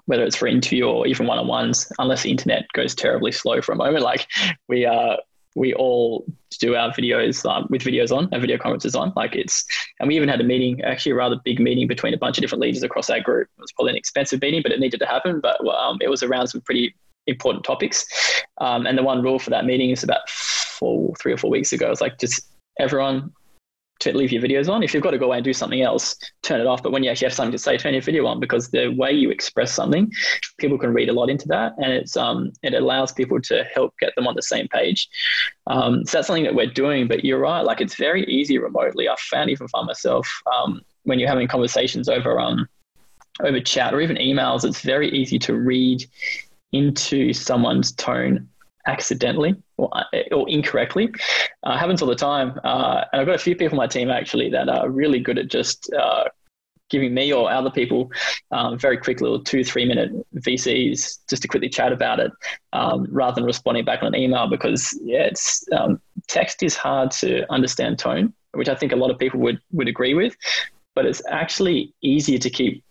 [0.04, 3.76] whether it's for interview or even one-on-ones, unless the internet goes terribly slow for a
[3.76, 4.04] moment.
[4.04, 4.26] Like
[4.68, 5.16] we uh,
[5.56, 6.24] we all
[6.60, 9.12] do our videos um, with videos on, and video conferences on.
[9.16, 9.64] Like it's,
[9.98, 12.42] and we even had a meeting, actually a rather big meeting between a bunch of
[12.42, 13.48] different leaders across our group.
[13.56, 15.40] It was probably an expensive meeting, but it needed to happen.
[15.40, 16.94] But um, it was around some pretty
[17.26, 18.06] important topics.
[18.58, 21.72] Um, and the one rule for that meeting is about four, three or four weeks
[21.72, 21.90] ago.
[21.90, 22.46] It's like just
[22.78, 23.32] everyone
[24.00, 24.82] to leave your videos on.
[24.82, 26.82] If you've got to go away and do something else, turn it off.
[26.82, 29.12] But when you actually have something to say, turn your video on because the way
[29.12, 30.12] you express something,
[30.58, 33.94] people can read a lot into that, and it's um it allows people to help
[33.98, 35.08] get them on the same page.
[35.66, 37.08] Um, so that's something that we're doing.
[37.08, 39.08] But you're right, like it's very easy remotely.
[39.08, 42.68] I found even for myself um, when you're having conversations over um
[43.40, 46.04] over chat or even emails, it's very easy to read
[46.72, 48.48] into someone's tone
[48.86, 49.90] accidentally or,
[50.32, 51.08] or incorrectly.
[51.62, 52.58] Uh, happens all the time.
[52.64, 55.38] Uh, and I've got a few people on my team actually that are really good
[55.38, 56.24] at just uh,
[56.88, 58.10] giving me or other people
[58.52, 62.32] um, very quick little two, three minute VCs just to quickly chat about it
[62.72, 67.10] um, rather than responding back on an email because, yeah, it's um, text is hard
[67.10, 70.36] to understand tone, which I think a lot of people would, would agree with,
[70.94, 72.84] but it's actually easier to keep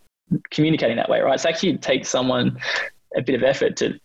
[0.51, 1.35] communicating that way, right?
[1.35, 2.59] It's actually takes someone
[3.15, 3.99] a bit of effort to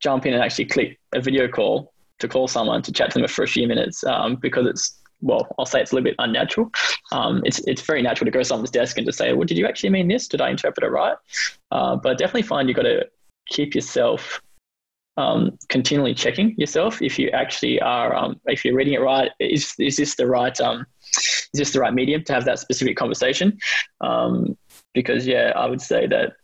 [0.00, 3.28] jump in and actually click a video call to call someone to chat to them
[3.28, 6.70] for a few minutes um, because it's well, I'll say it's a little bit unnatural.
[7.10, 9.56] Um, it's it's very natural to go to someone's desk and to say, "Well, did
[9.56, 10.28] you actually mean this?
[10.28, 11.16] Did I interpret it right?"
[11.70, 13.08] Uh, but I definitely find you've got to
[13.48, 14.42] keep yourself
[15.16, 19.30] um, continually checking yourself if you actually are um, if you're reading it right.
[19.40, 22.96] Is is this the right um, is this the right medium to have that specific
[22.96, 23.58] conversation?
[24.02, 24.56] Um,
[24.92, 26.34] because yeah, I would say that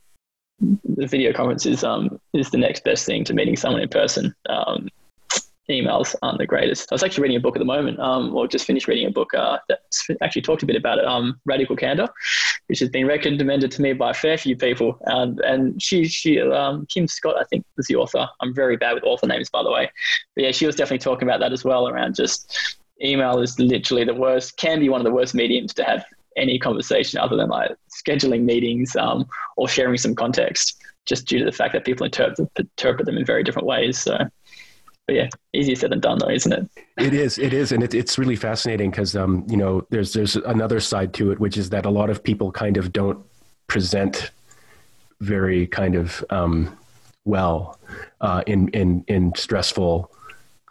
[0.85, 4.35] the video conference is um is the next best thing to meeting someone in person.
[4.49, 4.89] Um,
[5.71, 6.91] emails aren't the greatest.
[6.91, 9.11] I was actually reading a book at the moment, um, or just finished reading a
[9.11, 9.81] book uh, that
[10.21, 12.09] actually talked a bit about it, um, Radical Candor,
[12.67, 14.99] which has been recommended to me by a fair few people.
[15.07, 18.29] Um, and she, she um, Kim Scott, I think, was the author.
[18.41, 19.91] I'm very bad with author names, by the way.
[20.35, 24.05] But yeah, she was definitely talking about that as well around just email is literally
[24.05, 26.05] the worst, can be one of the worst mediums to have
[26.37, 31.45] any conversation other than like scheduling meetings um, or sharing some context, just due to
[31.45, 33.99] the fact that people interpret, interpret them in very different ways.
[33.99, 34.19] So,
[35.07, 36.69] but yeah, easier said than done, though, isn't it?
[36.99, 37.39] It is.
[37.39, 41.13] It is, and it, it's really fascinating because um, you know there's there's another side
[41.15, 43.19] to it, which is that a lot of people kind of don't
[43.67, 44.31] present
[45.21, 46.77] very kind of um,
[47.25, 47.79] well
[48.21, 50.11] uh, in in in stressful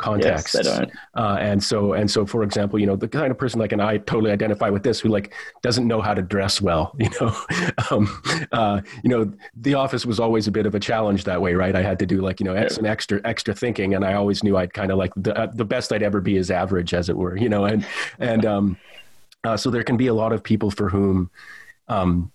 [0.02, 0.56] context.
[0.56, 0.68] Yes,
[1.16, 3.82] uh, and so and so, for example, you know, the kind of person like, and
[3.82, 6.96] I totally identify with this, who like doesn't know how to dress well.
[7.02, 7.36] You know,
[7.90, 11.56] um, uh, you know, the office was always a bit of a challenge that way,
[11.56, 11.76] right?
[11.76, 14.56] I had to do like you know some extra extra thinking, and I always knew
[14.56, 17.18] I'd kind of like the uh, the best I'd ever be is average, as it
[17.18, 17.38] were.
[17.38, 17.86] You know, and
[18.20, 18.78] and um,
[19.44, 21.30] uh, so there can be a lot of people for whom.
[21.88, 22.32] Um,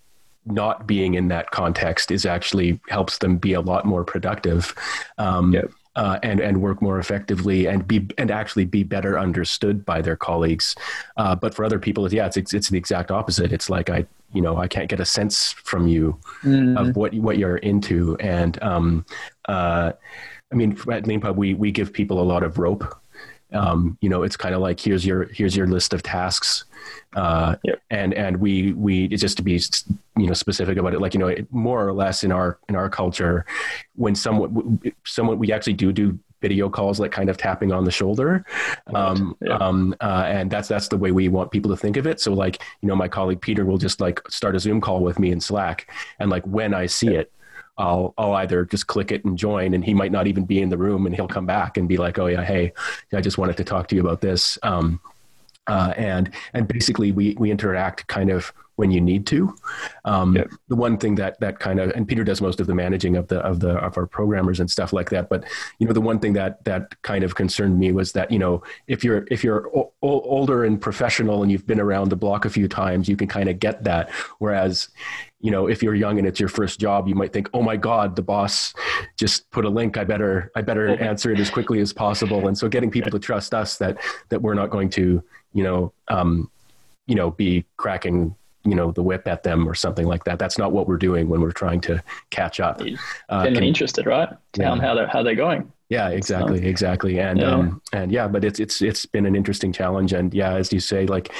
[0.48, 4.72] not being in that context is actually helps them be a lot more productive.
[5.18, 9.85] Um, yep uh, and and work more effectively and be and actually be better understood
[9.85, 10.76] by their colleagues.
[11.16, 13.52] Uh, but for other people, yeah, it's it's the exact opposite.
[13.52, 16.78] It's like I you know I can't get a sense from you mm.
[16.78, 19.04] of what what you're into, and um,
[19.48, 19.92] uh,
[20.52, 22.85] I mean at Leanpub we we give people a lot of rope.
[23.52, 26.64] Um, you know, it's kind of like here's your here's your list of tasks
[27.14, 27.80] uh, yep.
[27.90, 29.61] and and we we it's just to be
[30.16, 32.90] you know specific about it like you know more or less in our in our
[32.90, 33.44] culture
[33.94, 37.90] when someone someone we actually do do video calls like kind of tapping on the
[37.90, 38.44] shoulder
[38.94, 39.56] um, yeah.
[39.56, 42.32] um, uh, and that's that's the way we want people to think of it so
[42.35, 45.32] like you know my colleague peter will just like start a zoom call with me
[45.32, 47.20] in slack and like when i see yeah.
[47.20, 47.32] it
[47.78, 50.68] I'll I'll either just click it and join, and he might not even be in
[50.68, 52.72] the room, and he'll come back and be like, "Oh yeah, hey,
[53.12, 55.00] I just wanted to talk to you about this." Um,
[55.66, 59.54] uh, and and basically we we interact kind of when you need to.
[60.04, 60.50] Um, yep.
[60.68, 63.26] The one thing that that kind of and Peter does most of the managing of
[63.28, 65.28] the of the of our programmers and stuff like that.
[65.28, 65.44] But
[65.78, 68.62] you know the one thing that that kind of concerned me was that you know
[68.86, 72.50] if you're if you're o- older and professional and you've been around the block a
[72.50, 74.10] few times, you can kind of get that.
[74.38, 74.88] Whereas
[75.40, 77.77] you know if you're young and it's your first job you might think oh my
[77.77, 78.72] god the boss
[79.18, 82.57] just put a link i better i better answer it as quickly as possible and
[82.57, 83.99] so getting people to trust us that
[84.31, 85.22] that we're not going to
[85.57, 86.51] you know, um,
[87.07, 90.38] you know, be cracking, you know, the whip at them or something like that.
[90.38, 92.83] That's not what we're doing when we're trying to catch up.
[93.31, 94.29] Uh, Getting interested, right?
[94.53, 94.70] Tell yeah.
[94.70, 95.72] them how they're how they're going.
[95.88, 97.51] Yeah, exactly, exactly, and yeah.
[97.51, 100.81] um, and yeah, but it's it's it's been an interesting challenge, and yeah, as you
[100.81, 101.33] say, like,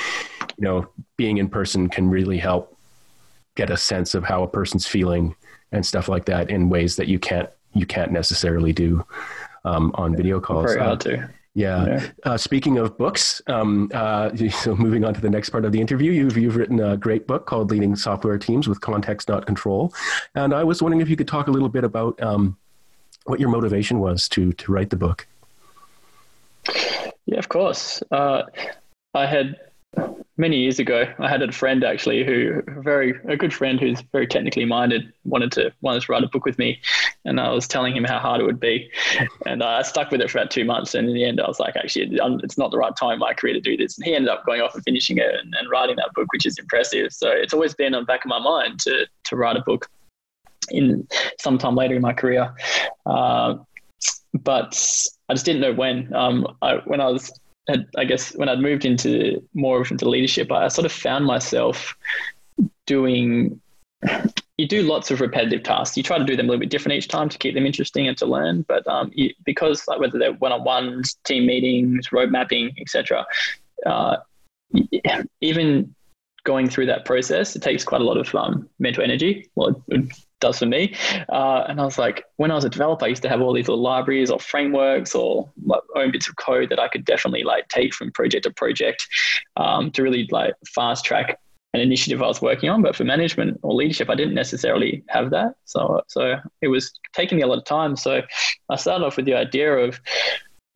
[0.57, 2.76] you know, being in person can really help
[3.57, 5.35] get a sense of how a person's feeling
[5.73, 9.05] and stuff like that in ways that you can't you can't necessarily do
[9.65, 10.73] um, on video calls.
[10.73, 11.31] Very hard uh, to.
[11.55, 11.87] Yeah.
[11.87, 12.07] yeah.
[12.23, 15.81] Uh, speaking of books, um, uh, so moving on to the next part of the
[15.81, 19.93] interview, you've, you've written a great book called Leading Software Teams with Context, Not Control.
[20.35, 22.57] And I was wondering if you could talk a little bit about um,
[23.25, 25.27] what your motivation was to, to write the book.
[27.25, 28.03] Yeah, of course.
[28.11, 28.43] Uh,
[29.15, 29.57] I had
[30.37, 34.27] many years ago, I had a friend actually who very a good friend who's very
[34.27, 36.81] technically minded wanted to wanted to write a book with me,
[37.25, 38.91] and I was telling him how hard it would be,
[39.47, 41.61] and I stuck with it for about two months, and in the end, I was
[41.61, 44.15] like, actually, it's not the right time in my career to do this, and he
[44.15, 47.13] ended up going off and finishing it and, and writing that book, which is impressive.
[47.13, 49.89] So it's always been on the back of my mind to to write a book
[50.71, 51.07] in
[51.41, 52.55] sometime later in my career.
[53.07, 53.57] Uh,
[54.35, 54.79] but
[55.29, 56.15] I just didn't know when.
[56.15, 57.33] Um, I, when I was
[57.69, 61.27] had, I guess when I'd moved into more of into leadership, I sort of found
[61.27, 61.97] myself
[62.87, 63.61] doing.
[64.59, 65.99] You do lots of repetitive tasks.
[65.99, 68.09] You try to do them a little bit different each time to keep them interesting
[68.09, 68.63] and to learn.
[68.63, 73.27] But um, you, because like whether they're one-on-ones, team meetings, road mapping, etc.,
[73.85, 74.17] uh,
[75.43, 75.95] even
[76.45, 79.51] going through that process, it takes quite a lot of um, mental energy.
[79.57, 80.95] Well, it, does for me.
[81.29, 83.53] Uh, and I was like, when I was a developer, I used to have all
[83.53, 87.45] these little libraries or frameworks or my own bits of code that I could definitely
[87.45, 89.07] like take from project to project
[89.57, 91.39] um, to really like fast track
[91.75, 92.83] an initiative I was working on.
[92.83, 95.55] But for management or leadership, I didn't necessarily have that.
[95.65, 97.97] So, so it was taking me a lot of time.
[97.97, 98.23] So
[98.71, 100.01] I started off with the idea of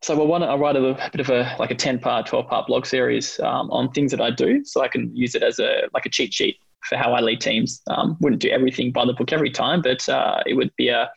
[0.03, 2.49] so I want to write a, a, bit of a like a 10 part, 12
[2.49, 5.59] part blog series um, on things that I do so I can use it as
[5.59, 6.57] a like a cheat sheet
[6.89, 7.83] for how I lead teams.
[7.89, 11.11] Um, wouldn't do everything by the book every time, but uh, it would be a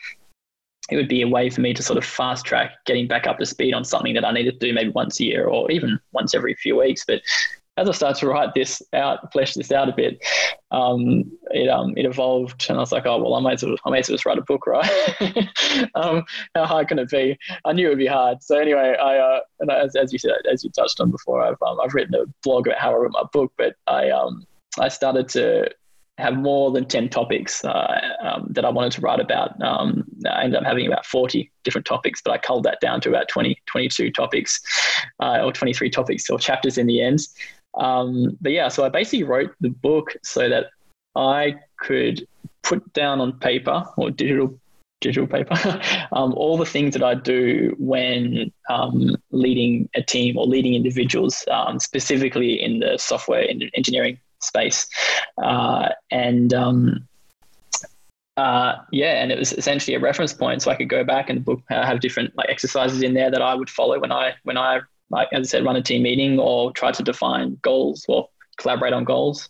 [0.89, 3.39] it would be a way for me to sort of fast track getting back up
[3.39, 5.97] to speed on something that I need to do maybe once a year or even
[6.11, 7.05] once every few weeks.
[7.07, 7.21] But
[7.77, 10.23] as I started to write this out, flesh this out a bit,
[10.69, 13.75] um, it um, it evolved, and I was like, oh well, I might as well,
[13.85, 14.89] I might as well just write a book, right?
[15.95, 16.23] um,
[16.53, 17.37] how hard can it be?
[17.65, 18.43] I knew it would be hard.
[18.43, 21.61] So anyway, I uh, and as, as you said, as you touched on before, I've
[21.65, 24.45] um, I've written a blog about how I wrote my book, but I um
[24.79, 25.69] I started to
[26.17, 29.59] have more than 10 topics uh, um, that I wanted to write about.
[29.61, 33.09] Um, I ended up having about 40 different topics, but I culled that down to
[33.09, 34.61] about 20, 22 topics
[35.19, 37.19] uh, or 23 topics or chapters in the end.
[37.75, 40.67] Um, but yeah, so I basically wrote the book so that
[41.15, 42.27] I could
[42.61, 44.59] put down on paper or digital
[45.01, 45.55] digital paper.
[46.13, 51.43] um, all the things that I do when um, leading a team or leading individuals,
[51.51, 53.45] um, specifically in the software
[53.75, 54.87] engineering space,
[55.41, 57.07] uh, and um,
[58.37, 61.37] uh, yeah, and it was essentially a reference point, so I could go back and
[61.37, 64.33] the book, uh, have different like exercises in there that I would follow when I
[64.43, 68.05] when I like as I said run a team meeting or try to define goals.
[68.07, 69.49] Or collaborate on goals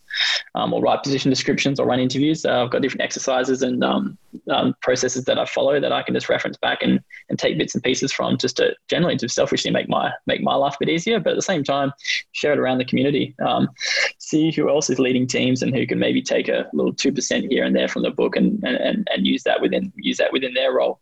[0.55, 2.45] um, or write position descriptions or run interviews.
[2.45, 4.17] Uh, I've got different exercises and um,
[4.49, 6.99] um, processes that I follow that I can just reference back and,
[7.29, 10.55] and take bits and pieces from just to generally to selfishly make my make my
[10.55, 11.91] life a bit easier, but at the same time
[12.31, 13.35] share it around the community.
[13.45, 13.69] Um,
[14.19, 17.51] see who else is leading teams and who can maybe take a little two percent
[17.51, 20.53] here and there from the book and, and, and use that within use that within
[20.53, 20.99] their role.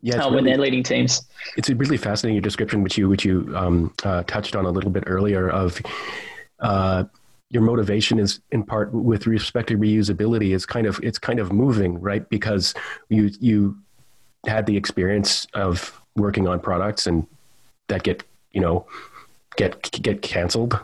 [0.00, 1.22] Yeah, uh, when they're leading teams.
[1.56, 4.90] It's a really fascinating description, which you which you um, uh, touched on a little
[4.90, 5.80] bit earlier of
[6.60, 7.04] uh,
[7.50, 11.52] your motivation is in part with respect to reusability is kind of it's kind of
[11.52, 12.28] moving right?
[12.28, 12.74] Because
[13.08, 13.76] you you
[14.46, 17.26] had the experience of working on products and
[17.88, 18.86] that get you know
[19.56, 20.78] get get canceled.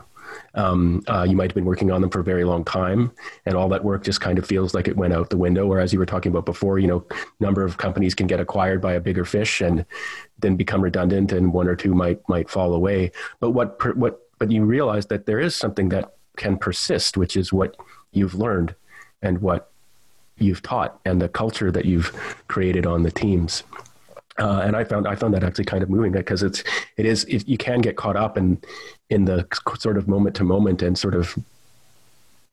[0.55, 3.11] Um, uh, you might have been working on them for a very long time
[3.45, 5.67] and all that work just kind of feels like it went out the window.
[5.67, 7.05] Whereas you were talking about before you know
[7.39, 9.85] number of companies can get acquired by a bigger fish and
[10.39, 13.11] then become redundant and one or two might might fall away.
[13.41, 17.53] But what what but you realize that there is something that can persist, which is
[17.53, 17.75] what
[18.11, 18.75] you've learned
[19.21, 19.69] and what
[20.37, 22.11] you've taught and the culture that you've
[22.47, 23.63] created on the teams.
[24.39, 26.63] Uh, and I found I found that actually kind of moving because it's
[26.97, 28.59] it is it, you can get caught up in
[29.11, 31.37] in the sort of moment to moment and sort of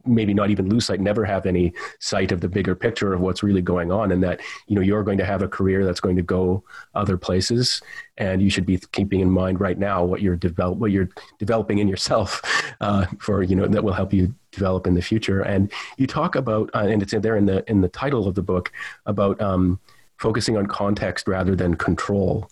[0.06, 3.42] maybe not even lose sight, never have any sight of the bigger picture of what's
[3.42, 6.16] really going on, and that you know you're going to have a career that's going
[6.16, 6.62] to go
[6.94, 7.80] other places,
[8.18, 11.78] and you should be keeping in mind right now what you're develop what you're developing
[11.78, 12.42] in yourself
[12.80, 15.42] uh, for you know that will help you develop in the future.
[15.42, 18.42] And you talk about, uh, and it's there in the in the title of the
[18.42, 18.72] book
[19.06, 19.40] about.
[19.40, 19.80] Um,
[20.20, 22.50] focusing on context rather than control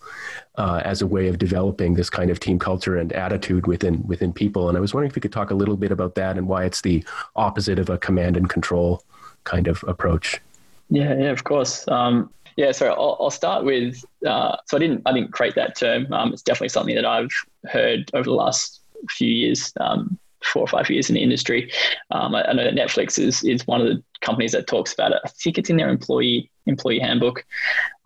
[0.56, 4.32] uh, as a way of developing this kind of team culture and attitude within within
[4.32, 4.68] people.
[4.68, 6.64] And I was wondering if you could talk a little bit about that and why
[6.64, 7.04] it's the
[7.36, 9.02] opposite of a command and control
[9.44, 10.40] kind of approach.
[10.88, 11.86] Yeah, yeah, of course.
[11.88, 14.02] Um, yeah, so I'll, I'll start with.
[14.26, 16.10] Uh, so I didn't I didn't create that term.
[16.12, 17.30] Um, it's definitely something that I've
[17.66, 19.74] heard over the last few years.
[19.78, 21.70] Um, four or five years in the industry.
[22.10, 25.12] Um, I, I, know that Netflix is is one of the companies that talks about
[25.12, 25.20] it.
[25.24, 27.44] I think it's in their employee employee handbook,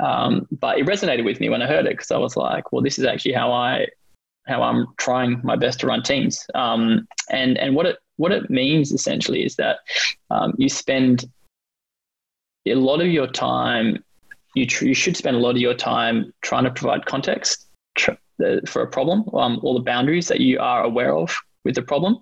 [0.00, 2.82] um, but it resonated with me when I heard it because I was like, well,
[2.82, 3.88] this is actually how I
[4.46, 6.46] how I'm trying my best to run teams.
[6.54, 9.78] Um, and and what it what it means essentially is that
[10.30, 11.24] um, you spend
[12.66, 14.04] a lot of your time.
[14.54, 18.12] You, tr- you should spend a lot of your time trying to provide context tr-
[18.66, 21.34] for a problem, um, all the boundaries that you are aware of
[21.64, 22.18] with the problem,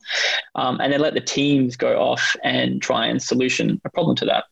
[0.54, 4.24] um, and then let the teams go off and try and solution a problem to
[4.26, 4.44] that.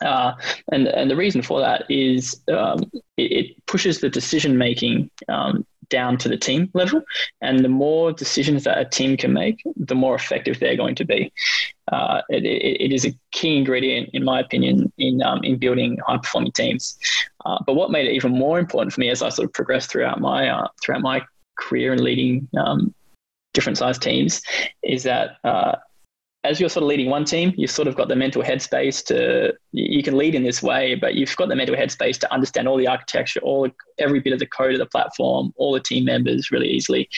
[0.00, 0.32] Uh,
[0.70, 2.84] and and the reason for that is um,
[3.16, 7.02] it, it, pushes the decision making um, down to the team level,
[7.40, 11.04] and the more decisions that a team can make, the more effective they're going to
[11.04, 11.32] be.
[11.90, 15.98] Uh, it, it, it is a key ingredient, in my opinion, in um, in building
[16.06, 16.96] high performing teams.
[17.44, 19.90] Uh, but what made it even more important for me as I sort of progressed
[19.90, 21.22] throughout my uh, throughout my
[21.58, 22.94] career and leading um,
[23.54, 24.42] different size teams
[24.82, 25.76] is that uh,
[26.44, 29.52] as you're sort of leading one team, you've sort of got the mental headspace to
[29.72, 32.76] you can lead in this way, but you've got the mental headspace to understand all
[32.76, 33.68] the architecture, all
[33.98, 37.08] every bit of the code of the platform, all the team members really easily.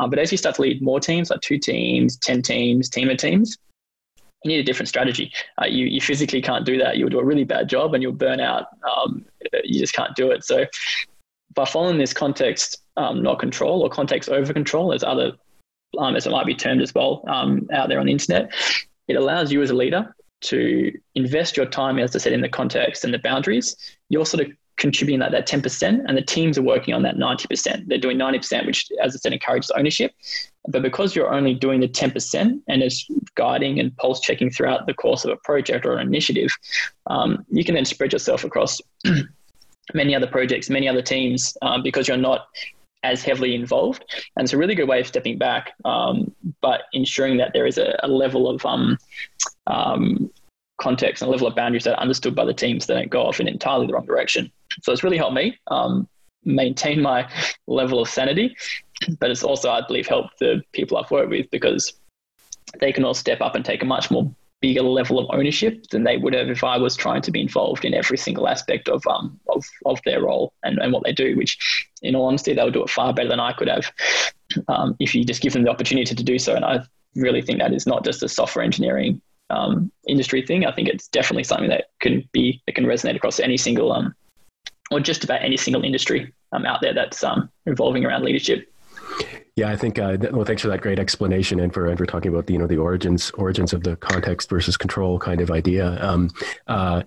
[0.00, 3.08] Um, but as you start to lead more teams, like two teams, ten teams, team
[3.10, 3.56] of teams,
[4.42, 5.32] you need a different strategy.
[5.60, 6.98] Uh, you you physically can't do that.
[6.98, 8.66] You'll do a really bad job and you'll burn out.
[8.96, 9.24] Um,
[9.62, 10.44] you just can't do it.
[10.44, 10.66] So
[11.54, 15.32] by following this context, um, not control or context over control, there's other
[15.98, 18.52] um, as it might be termed as well um, out there on the internet,
[19.08, 22.48] it allows you as a leader to invest your time, as I said, in the
[22.48, 23.76] context and the boundaries.
[24.08, 27.86] You're sort of contributing that, that 10%, and the teams are working on that 90%.
[27.86, 30.12] They're doing 90%, which, as I said, encourages ownership.
[30.68, 34.94] But because you're only doing the 10% and it's guiding and pulse checking throughout the
[34.94, 36.50] course of a project or an initiative,
[37.06, 38.80] um, you can then spread yourself across
[39.94, 42.48] many other projects, many other teams, um, because you're not
[43.04, 44.04] as heavily involved.
[44.36, 47.78] And it's a really good way of stepping back, um, but ensuring that there is
[47.78, 48.98] a, a level of um,
[49.66, 50.30] um,
[50.80, 53.22] context and a level of boundaries that are understood by the teams that don't go
[53.22, 54.50] off in entirely the wrong direction.
[54.82, 56.08] So it's really helped me um,
[56.44, 57.28] maintain my
[57.66, 58.56] level of sanity,
[59.20, 61.92] but it's also, I believe, helped the people I've worked with because
[62.80, 64.34] they can all step up and take a much more
[64.64, 67.84] bigger level of ownership than they would have if I was trying to be involved
[67.84, 71.36] in every single aspect of um of, of their role and, and what they do,
[71.36, 73.92] which in all honesty, they'll do it far better than I could have
[74.68, 76.54] um, if you just give them the opportunity to do so.
[76.56, 76.80] And I
[77.14, 80.64] really think that is not just a software engineering um, industry thing.
[80.64, 84.14] I think it's definitely something that can be that can resonate across any single um
[84.90, 88.66] or just about any single industry um, out there that's um, revolving around leadership.
[89.56, 90.00] Yeah, I think.
[90.00, 92.58] Uh, well, thanks for that great explanation, and for and for talking about the you
[92.58, 95.96] know the origins origins of the context versus control kind of idea.
[96.04, 96.30] Um,
[96.66, 97.04] uh,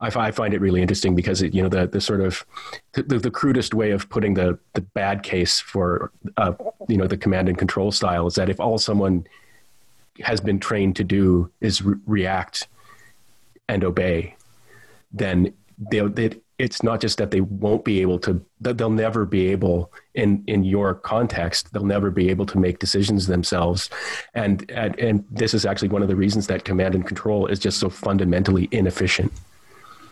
[0.00, 2.46] I, find it really interesting because it, you know the the sort of
[2.92, 6.54] the, the crudest way of putting the the bad case for uh,
[6.88, 9.26] you know the command and control style is that if all someone
[10.20, 12.66] has been trained to do is re- react
[13.68, 14.34] and obey,
[15.12, 15.52] then
[15.90, 16.30] they, they
[16.60, 20.44] it's not just that they won't be able to that they'll never be able in
[20.46, 23.88] in your context they'll never be able to make decisions themselves.
[24.34, 27.58] And and, and this is actually one of the reasons that command and control is
[27.58, 29.32] just so fundamentally inefficient.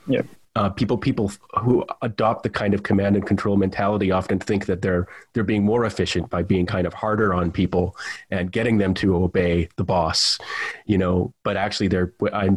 [0.07, 0.27] Yep
[0.57, 1.31] uh, people people
[1.61, 5.65] who adopt the kind of command and control mentality often think that they're they're being
[5.65, 7.97] more efficient by being kind of harder on people
[8.31, 10.39] and getting them to obey the boss,
[10.87, 11.33] you know.
[11.45, 12.13] But actually, they're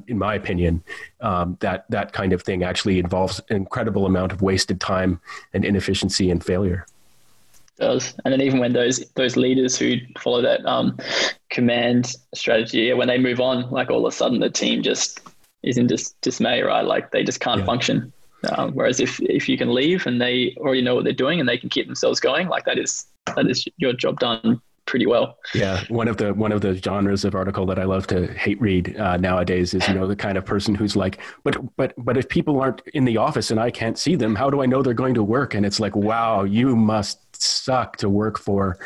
[0.07, 0.83] in my opinion,
[1.19, 5.19] um, that that kind of thing actually involves an incredible amount of wasted time
[5.53, 6.85] and inefficiency and failure.
[7.77, 10.97] Does and then even when those those leaders who follow that um,
[11.49, 15.21] command strategy, when they move on, like all of a sudden the team just
[15.63, 16.85] is in dis- dismay, right?
[16.85, 17.65] Like they just can't yeah.
[17.65, 18.13] function.
[18.55, 21.47] Um, whereas if if you can leave and they already know what they're doing and
[21.47, 23.05] they can keep themselves going, like that is
[23.35, 25.37] that is your job done pretty well.
[25.53, 28.59] Yeah, one of the one of the genres of article that I love to hate
[28.59, 32.17] read uh, nowadays is you know the kind of person who's like, but but but
[32.17, 34.81] if people aren't in the office and I can't see them, how do I know
[34.81, 35.53] they're going to work?
[35.53, 38.77] And it's like, wow, you must suck to work for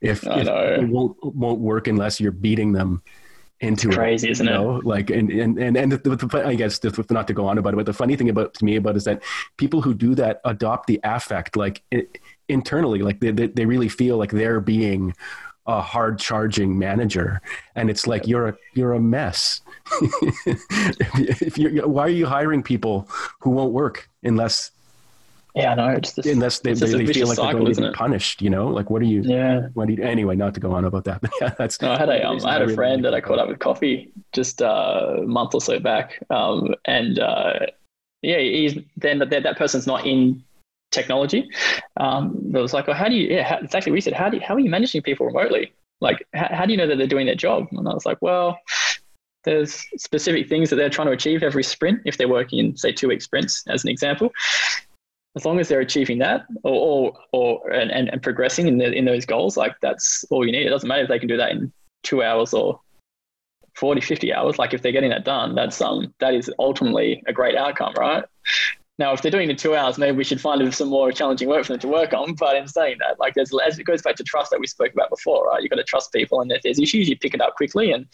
[0.00, 3.02] if, if it won't won't work unless you're beating them
[3.62, 4.76] into it's crazy, it, isn't you know?
[4.76, 4.84] it?
[4.84, 7.72] Like, and and and, and the, the, I guess the, not to go on about
[7.72, 9.22] it, but the funny thing about to me about is that
[9.56, 13.88] people who do that adopt the affect like it, internally, like they, they they really
[13.88, 15.14] feel like they're being
[15.66, 17.40] a hard charging manager,
[17.76, 19.60] and it's like you're a you're a mess.
[20.46, 23.08] if you're, why are you hiring people
[23.40, 24.72] who won't work unless
[25.54, 27.94] yeah, no, it's just, unless they, they, they feel like cycle, they're going to be
[27.94, 29.22] punished, you know, like what are you?
[29.22, 29.68] Yeah.
[29.74, 30.02] What do you?
[30.02, 31.80] Anyway, not to go on about that, yeah, that's.
[31.82, 34.10] No, I had a um, I had a friend that I caught up with coffee
[34.32, 37.66] just uh, a month or so back, um, and uh,
[38.22, 40.42] yeah, he's then that that person's not in
[40.90, 41.50] technology.
[41.98, 43.28] Um, it was like, well, how do you?
[43.34, 43.92] Yeah, how, exactly.
[43.92, 45.72] We said, how do you, how are you managing people remotely?
[46.00, 47.66] Like, how, how do you know that they're doing their job?
[47.72, 48.58] And I was like, well,
[49.44, 52.92] there's specific things that they're trying to achieve every sprint if they're working in say
[52.92, 54.32] two week sprints as an example
[55.36, 58.92] as long as they're achieving that or or, or and, and, and progressing in the,
[58.92, 60.66] in those goals, like that's all you need.
[60.66, 61.72] It doesn't matter if they can do that in
[62.02, 62.80] two hours or
[63.76, 64.58] 40, 50 hours.
[64.58, 68.24] Like if they're getting that done, that's um that is ultimately a great outcome, right?
[68.98, 71.48] Now, if they're doing it in two hours, maybe we should find some more challenging
[71.48, 72.34] work for them to work on.
[72.34, 74.92] But in saying that, like there's as it goes back to trust that we spoke
[74.92, 75.62] about before, right?
[75.62, 78.06] You've got to trust people, and if there's issues, you pick it up quickly and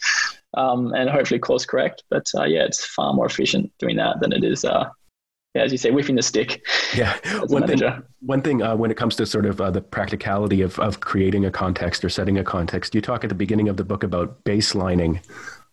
[0.55, 2.03] um, and hopefully course correct.
[2.09, 4.89] But uh, yeah, it's far more efficient doing that than it is uh,
[5.55, 6.61] as you say, whiffing the stick.
[6.95, 7.81] Yeah, one thing.
[8.21, 11.45] One thing uh, when it comes to sort of uh, the practicality of of creating
[11.45, 14.43] a context or setting a context, you talk at the beginning of the book about
[14.43, 15.23] baselining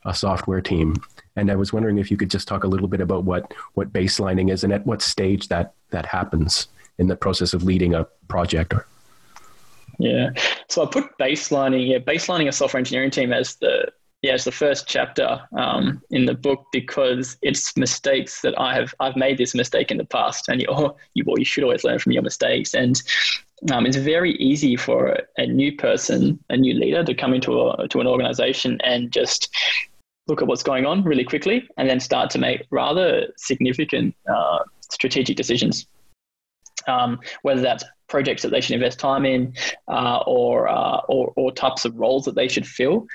[0.04, 0.94] a software team,
[1.34, 3.92] and I was wondering if you could just talk a little bit about what what
[3.92, 6.68] baselining is and at what stage that that happens
[6.98, 8.72] in the process of leading a project.
[8.72, 8.86] Or
[9.98, 10.30] yeah,
[10.68, 11.88] so I put baselining.
[11.88, 13.92] Yeah, baselining a software engineering team as the
[14.26, 18.92] yeah, it's the first chapter um, in the book because it's mistakes that I have.
[18.98, 21.84] I've made this mistake in the past, and you, oh, you, well, you should always
[21.84, 22.74] learn from your mistakes.
[22.74, 23.00] And
[23.70, 27.86] um, it's very easy for a new person, a new leader, to come into a,
[27.86, 29.54] to an organization and just
[30.26, 34.58] look at what's going on really quickly, and then start to make rather significant uh,
[34.80, 35.86] strategic decisions.
[36.88, 39.54] Um, whether that's projects that they should invest time in,
[39.88, 43.06] uh, or, uh, or, or types of roles that they should fill.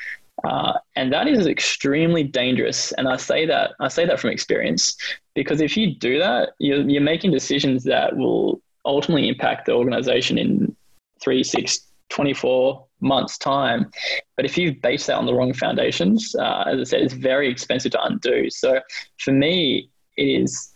[0.44, 2.92] Uh, and that is extremely dangerous.
[2.94, 4.96] And I say that I say that from experience
[5.36, 10.38] because if you do that, you're, you're making decisions that will ultimately impact the organization
[10.38, 10.76] in
[11.22, 13.92] three, six, 24 months' time.
[14.36, 17.50] But if you base that on the wrong foundations, uh, as I said, it's very
[17.50, 18.50] expensive to undo.
[18.50, 18.80] So
[19.20, 20.74] for me, it is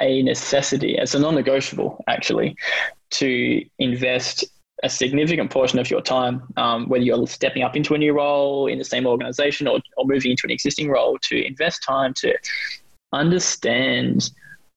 [0.00, 2.56] a necessity, it's a non negotiable actually,
[3.10, 4.44] to invest
[4.82, 8.66] a significant portion of your time, um, whether you're stepping up into a new role
[8.66, 12.34] in the same organization or, or moving into an existing role, to invest time to
[13.12, 14.30] understand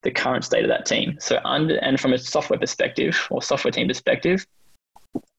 [0.03, 1.18] the current state of that team.
[1.20, 4.45] So, under, and from a software perspective or software team perspective,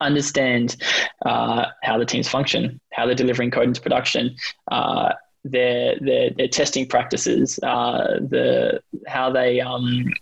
[0.01, 0.77] understand
[1.25, 4.35] uh, how the teams function, how they're delivering code into production,
[4.73, 5.13] uh,
[5.45, 10.13] their, their, their testing practices, uh, the how they um,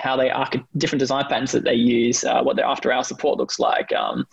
[0.00, 3.38] how they are different design patterns that they use, uh, what their after hour support
[3.38, 3.92] looks like.
[3.92, 4.26] Um,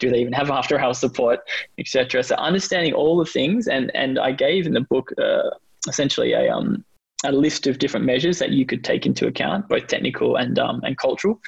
[0.00, 1.40] do they even have after hour support,
[1.78, 2.22] etc.
[2.22, 5.50] So understanding all the things, and and I gave in the book uh,
[5.88, 6.84] essentially a um,
[7.24, 10.80] a list of different measures that you could take into account, both technical and um,
[10.84, 11.40] and cultural,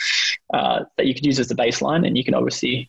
[0.54, 2.88] uh, that you could use as the baseline, and you can obviously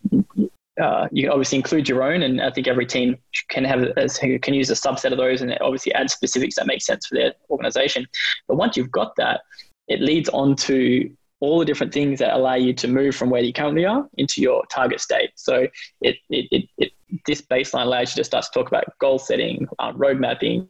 [0.82, 3.18] uh, you can obviously include your own, and I think every team
[3.50, 3.94] can have
[4.42, 7.34] can use a subset of those, and obviously add specifics that make sense for their
[7.50, 8.08] organization.
[8.48, 9.42] But once you've got that,
[9.88, 11.10] it leads on to
[11.40, 14.42] all the different things that allow you to move from where you currently are into
[14.42, 15.30] your target state.
[15.36, 15.68] So
[16.02, 16.92] it, it, it, it
[17.26, 20.68] this baseline allows you to start to talk about goal setting, uh, road mapping,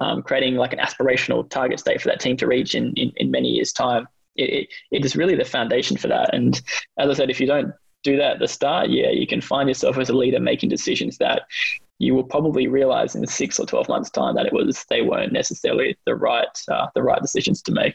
[0.00, 3.30] um, creating like an aspirational target state for that team to reach in, in, in
[3.30, 4.06] many years' time.
[4.36, 6.34] It, it, it is really the foundation for that.
[6.34, 6.60] And
[6.98, 9.68] as I said, if you don't do that at the start, yeah, you can find
[9.68, 11.42] yourself as a leader making decisions that
[11.98, 15.32] you will probably realize in six or 12 months time that it was, they weren't
[15.32, 17.94] necessarily the right, uh, the right decisions to make.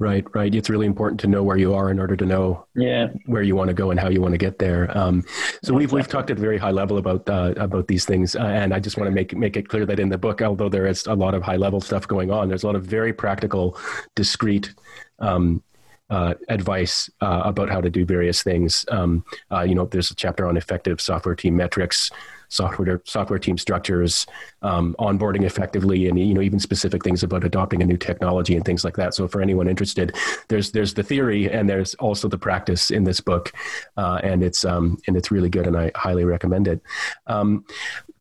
[0.00, 0.52] Right, right.
[0.52, 3.08] It's really important to know where you are in order to know yeah.
[3.26, 4.96] where you want to go and how you want to get there.
[4.98, 5.24] Um,
[5.62, 8.40] so we've we've talked at a very high level about uh, about these things, uh,
[8.40, 10.86] and I just want to make make it clear that in the book, although there
[10.86, 13.78] is a lot of high level stuff going on, there's a lot of very practical,
[14.16, 14.74] discrete.
[15.20, 15.62] Um,
[16.10, 18.84] uh, advice uh, about how to do various things.
[18.90, 22.10] Um, uh, you know, there's a chapter on effective software team metrics,
[22.54, 24.26] software software team structures,
[24.62, 28.64] um, onboarding effectively, and you know even specific things about adopting a new technology and
[28.64, 29.14] things like that.
[29.14, 30.14] So for anyone interested,
[30.48, 33.52] there's there's the theory and there's also the practice in this book,
[33.96, 36.80] uh, and it's um, and it's really good, and I highly recommend it.
[37.26, 37.64] Um,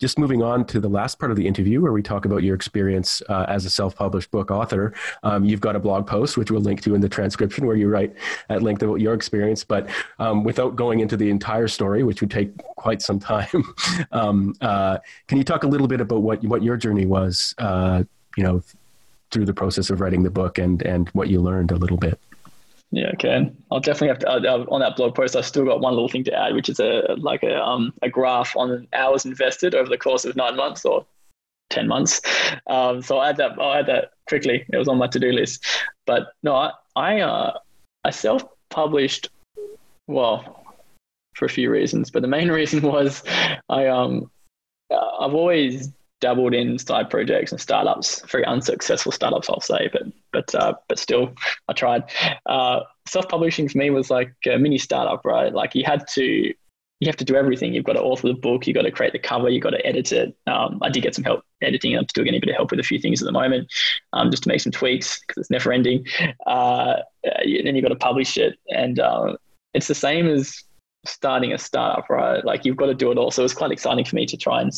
[0.03, 2.55] just moving on to the last part of the interview where we talk about your
[2.55, 6.59] experience uh, as a self-published book author um, you've got a blog post which we'll
[6.59, 8.13] link to in the transcription where you write
[8.49, 12.29] at length about your experience but um, without going into the entire story which would
[12.29, 13.73] take quite some time
[14.23, 14.97] um, uh,
[15.27, 18.03] can you talk a little bit about what, what your journey was uh,
[18.37, 18.63] you know
[19.31, 22.19] through the process of writing the book and, and what you learned a little bit
[22.93, 23.51] yeah, okay.
[23.71, 25.35] I'll definitely have to uh, on that blog post.
[25.35, 28.09] I've still got one little thing to add, which is a like a um a
[28.09, 31.03] graph on hours invested over the course of nine months or
[31.71, 32.21] ten months.
[32.67, 33.53] Um, so I'll add that.
[33.59, 34.63] I'll add that quickly.
[34.71, 35.65] It was on my to do list.
[36.05, 37.57] But no, I I, uh,
[38.03, 39.29] I self published.
[40.05, 40.62] Well,
[41.35, 43.23] for a few reasons, but the main reason was
[43.69, 44.31] I um
[44.91, 45.91] uh, I've always
[46.23, 50.97] dabbled in side projects and startups, very unsuccessful startups, I'll say, but but uh, but
[50.97, 51.33] still,
[51.67, 52.03] I tried.
[52.45, 55.53] Uh, self-publishing for me was like a mini startup, right?
[55.53, 56.53] Like you had to
[57.03, 57.73] you have to do everything.
[57.73, 59.85] You've got to author the book, you've got to create the cover, you've got to
[59.85, 60.35] edit it.
[60.47, 61.97] Um, I did get some help editing.
[61.97, 63.67] I'm still getting a bit of help with a few things at the moment,
[64.13, 66.05] um, just to make some tweaks because it's never ending.
[66.47, 69.35] Uh, then you've got to publish it, and uh,
[69.73, 70.63] it's the same as
[71.05, 72.43] starting a startup, right?
[72.43, 73.31] Like you've got to do it all.
[73.31, 74.71] So it was quite exciting for me to try and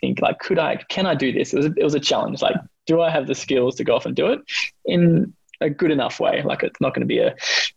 [0.00, 1.52] think like, could I, can I do this?
[1.52, 2.42] It was, it was a challenge.
[2.42, 2.56] Like,
[2.86, 4.40] do I have the skills to go off and do it
[4.84, 6.42] in a good enough way?
[6.42, 7.34] Like, it's not going to be a,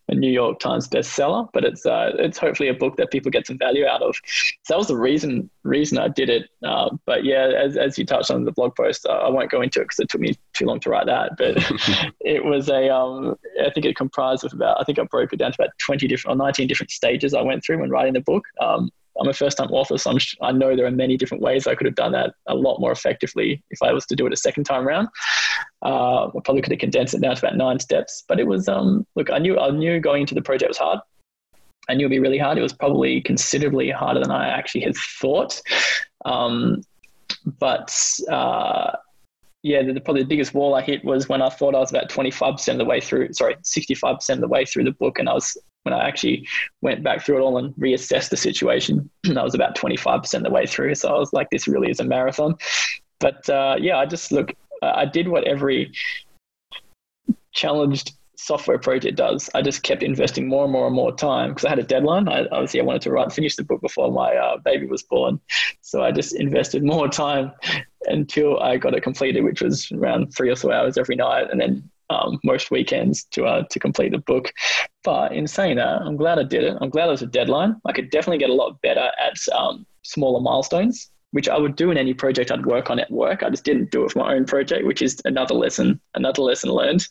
[0.08, 3.48] a New York Times bestseller, but it's, uh, it's hopefully a book that people get
[3.48, 4.16] some value out of.
[4.64, 6.50] So that was the reason, reason I did it.
[6.64, 9.62] Uh, but yeah, as, as you touched on the blog post, uh, I won't go
[9.62, 11.58] into it because it took me too long to write that, but
[12.22, 15.38] it was a, um, I think it comprised of about, I think I broke it
[15.38, 18.22] down to about 20 different or 19 different stages I went through when writing the
[18.22, 18.46] book.
[18.62, 21.68] Um, I'm a first time author, so I'm, i know there are many different ways
[21.68, 24.34] I could have done that a lot more effectively if I was to do it
[24.34, 25.08] a second time around.
[25.84, 28.68] Uh, I probably could have condensed it down to about nine steps, but it was,
[28.68, 31.00] um, look, I knew, I knew going into the project was hard.
[31.88, 32.58] I knew it'd be really hard.
[32.58, 35.62] It was probably considerably harder than I actually had thought.
[36.26, 36.82] Um,
[37.60, 37.96] but
[38.30, 38.92] uh,
[39.66, 42.08] yeah, the, probably the biggest wall I hit was when I thought I was about
[42.08, 45.34] 25% of the way through, sorry, 65% of the way through the book, and I
[45.34, 46.48] was when I actually
[46.82, 50.52] went back through it all and reassessed the situation, I was about 25% of the
[50.52, 50.94] way through.
[50.94, 52.56] So I was like, this really is a marathon.
[53.20, 54.54] But uh, yeah, I just look,
[54.84, 55.92] I did what every
[57.52, 59.50] challenged software project does.
[59.56, 62.28] I just kept investing more and more and more time because I had a deadline.
[62.28, 65.40] I, obviously, I wanted to write, finish the book before my uh, baby was born.
[65.82, 67.52] So I just invested more time
[68.08, 71.50] until I got it completed, which was around three or so hours every night.
[71.52, 74.52] And then um, most weekends to uh, to complete the book.
[75.04, 76.78] But in saying that, I'm glad I did it.
[76.82, 77.76] I'm glad it was a deadline.
[77.86, 81.92] I could definitely get a lot better at um, smaller milestones, which I would do
[81.92, 83.44] in any project I'd work on at work.
[83.44, 86.72] I just didn't do it for my own project, which is another lesson, another lesson
[86.72, 87.08] learned.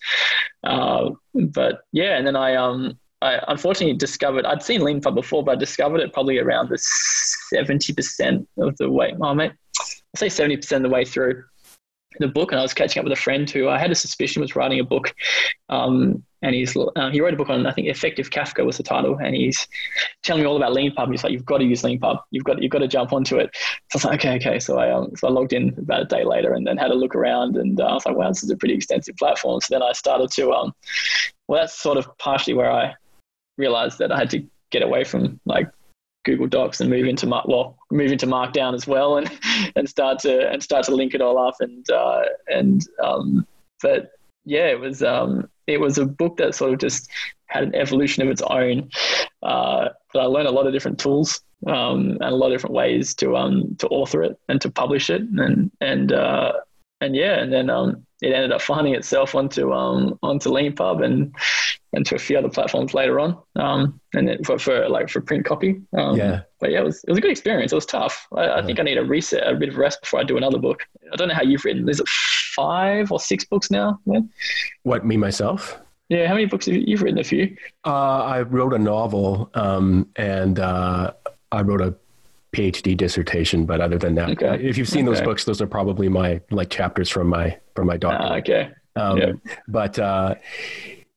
[0.63, 5.53] Uh, but yeah, and then I um I unfortunately discovered I'd seen Lean before, but
[5.53, 9.15] I discovered it probably around the seventy percent of the way.
[9.21, 9.53] Oh, mate,
[10.17, 11.45] say seventy percent of the way through
[12.19, 14.41] the book, and I was catching up with a friend who I had a suspicion
[14.41, 15.15] was writing a book.
[15.69, 18.83] Um, and he's uh, he wrote a book on I think effective Kafka was the
[18.83, 19.67] title, and he's
[20.23, 21.11] telling me all about Leanpub.
[21.11, 22.19] He's like, you've got to use Leanpub.
[22.31, 23.51] You've got you've got to jump onto it.
[23.91, 24.59] So I was like, okay, okay.
[24.59, 26.95] So I um, so I logged in about a day later, and then had a
[26.95, 29.61] look around, and uh, I was like, wow, this is a pretty extensive platform.
[29.63, 30.73] So then I started to um,
[31.49, 32.95] well, that's sort of partially where I
[33.57, 35.71] realized that I had to get away from like
[36.25, 39.31] Google Docs and move into well move into Markdown as well and
[39.77, 43.47] and start to and start to link it all up and uh, and um,
[43.83, 44.13] but
[44.45, 47.11] yeah, it was um, it was a book that sort of just
[47.47, 48.91] had an evolution of its own.
[49.43, 52.75] Uh, but I learned a lot of different tools um, and a lot of different
[52.75, 56.53] ways to um, to author it and to publish it, and and uh,
[57.01, 61.35] and yeah, and then um, it ended up finding itself onto um, onto Leanpub and
[61.93, 65.21] and to a few other platforms later on, um, and then for, for like for
[65.21, 65.81] print copy.
[65.97, 66.41] Um, Yeah.
[66.61, 67.71] but yeah, it was it was a good experience.
[67.73, 68.27] It was tough.
[68.37, 70.59] I, I think I need a reset, a bit of rest before I do another
[70.59, 70.83] book.
[71.13, 71.89] I don't know how you've written.
[71.89, 74.01] Is it five or six books now?
[74.07, 74.21] Yeah.
[74.83, 75.79] What me myself?
[76.09, 77.19] Yeah, how many books have you, you've written?
[77.19, 77.57] A few.
[77.87, 81.13] Uh, I wrote a novel, um, and uh,
[81.53, 81.95] I wrote a
[82.55, 83.67] PhD dissertation.
[83.67, 84.63] But other than that, Okay.
[84.65, 87.95] if you've seen those books, those are probably my like chapters from my from my
[87.95, 88.43] Ah, doctorate.
[88.49, 88.71] okay.
[88.97, 89.33] Um, Yeah.
[89.69, 90.35] But uh,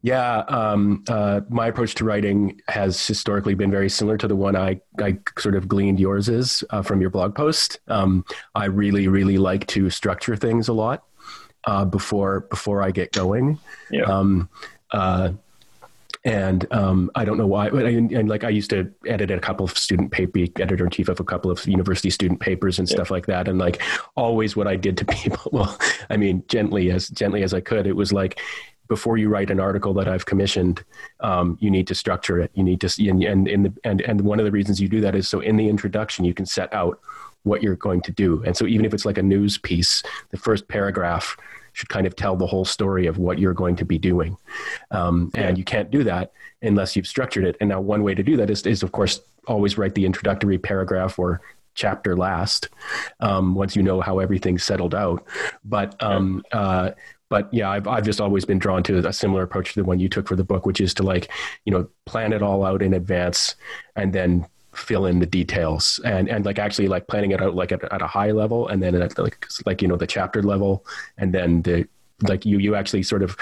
[0.01, 4.55] yeah, um, uh, my approach to writing has historically been very similar to the one
[4.55, 7.79] I, I sort of gleaned yours is uh, from your blog post.
[7.87, 8.23] Um,
[8.55, 11.03] I really, really like to structure things a lot
[11.65, 13.59] uh, before before I get going.
[13.91, 14.03] Yeah.
[16.27, 19.39] And um, I don't know why, but I, and like I used to edit a
[19.39, 22.89] couple of student paper, editor in chief of a couple of university student papers and
[22.89, 23.47] stuff like that.
[23.47, 23.81] And like
[24.15, 27.87] always, what I did to people, well, I mean, gently as gently as I could,
[27.87, 28.41] it was like
[28.89, 30.83] before you write an article that I've commissioned,
[31.21, 32.51] um, you need to structure it.
[32.55, 34.99] You need to, and and in the and and one of the reasons you do
[34.99, 36.99] that is so in the introduction you can set out
[37.43, 38.43] what you're going to do.
[38.43, 41.37] And so even if it's like a news piece, the first paragraph
[41.77, 44.35] should kind of tell the whole story of what you're going to be doing.
[44.89, 46.31] Um, and you can't do that
[46.63, 47.55] unless you've structured it.
[47.61, 50.57] And now one way to do that is, is of course, always write the introductory
[50.57, 51.39] paragraph or
[51.75, 52.69] chapter last
[53.19, 55.23] um, once you know how everything's settled out.
[55.63, 56.91] But um, uh,
[57.29, 59.99] but yeah, I've I've just always been drawn to a similar approach to the one
[59.99, 61.29] you took for the book, which is to like
[61.63, 63.55] you know plan it all out in advance
[63.95, 64.47] and then
[64.77, 68.01] fill in the details and and like actually like planning it out like at, at
[68.01, 70.85] a high level and then at like like you know the chapter level
[71.17, 71.87] and then the
[72.27, 73.35] like you you actually sort of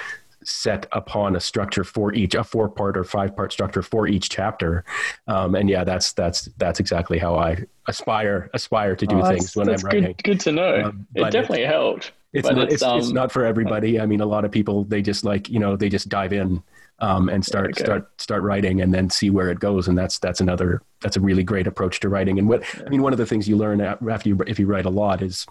[0.43, 4.29] set upon a structure for each a four part or five part structure for each
[4.29, 4.83] chapter
[5.27, 7.57] um, and yeah that's that's that's exactly how i
[7.87, 10.83] aspire aspire to do Oh, things when i'm writing good, good to know.
[10.85, 12.11] Um, it definitely helped.
[12.31, 14.83] it's but not it's, um, it's not for everybody i mean a lot of people
[14.83, 16.61] they just like you know they just dive in
[16.99, 17.83] um, and start Okay.
[17.83, 19.87] start start writing and then see where it goes.
[19.87, 22.39] And that's that's another that's a really great approach to writing.
[22.39, 24.85] And what i mean one of the things you learn after you if you write
[24.85, 25.45] a lot is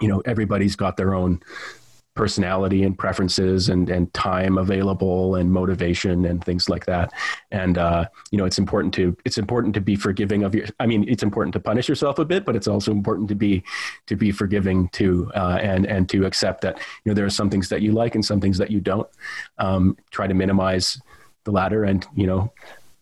[0.00, 1.40] you know everybody's got their own
[2.16, 7.12] personality and preferences and and time available and motivation and things like that.
[7.52, 10.86] And uh, you know it's important to it's important to be forgiving of your i
[10.86, 13.62] mean it's important to punish yourself a bit but it's also important to be
[14.06, 17.50] to be forgiving too uh, and and to accept that you know there are some
[17.50, 19.08] things that you like and some things that you don't.
[19.58, 21.00] Um, try to minimize
[21.44, 22.52] the latter and you know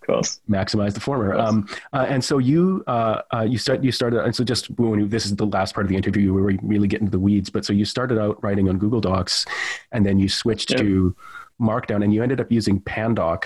[0.06, 0.40] course.
[0.48, 1.34] maximize the former.
[1.34, 5.00] Um, uh, and so you uh, uh, you start you started and so just when
[5.00, 7.18] you, this is the last part of the interview where we really get into the
[7.18, 7.50] weeds.
[7.50, 9.44] But so you started out writing on Google Docs,
[9.92, 10.78] and then you switched Yeah.
[10.78, 11.16] to
[11.60, 13.44] Markdown, and you ended up using Pandoc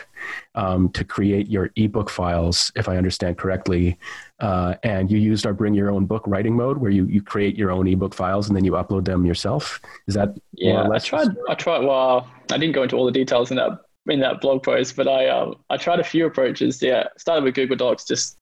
[0.55, 3.99] um, to create your ebook files, if I understand correctly.
[4.41, 7.55] Uh, and you used our Bring Your Own Book writing mode, where you you create
[7.57, 9.79] your own ebook files and then you upload them yourself.
[10.07, 11.29] Is that Yeah, I tried.
[11.51, 11.81] I tried.
[11.85, 13.73] Well, I didn't go into all the details in that
[14.09, 16.83] in that blog post, but I um, I tried a few approaches.
[16.83, 18.39] Yeah, started with Google Docs, just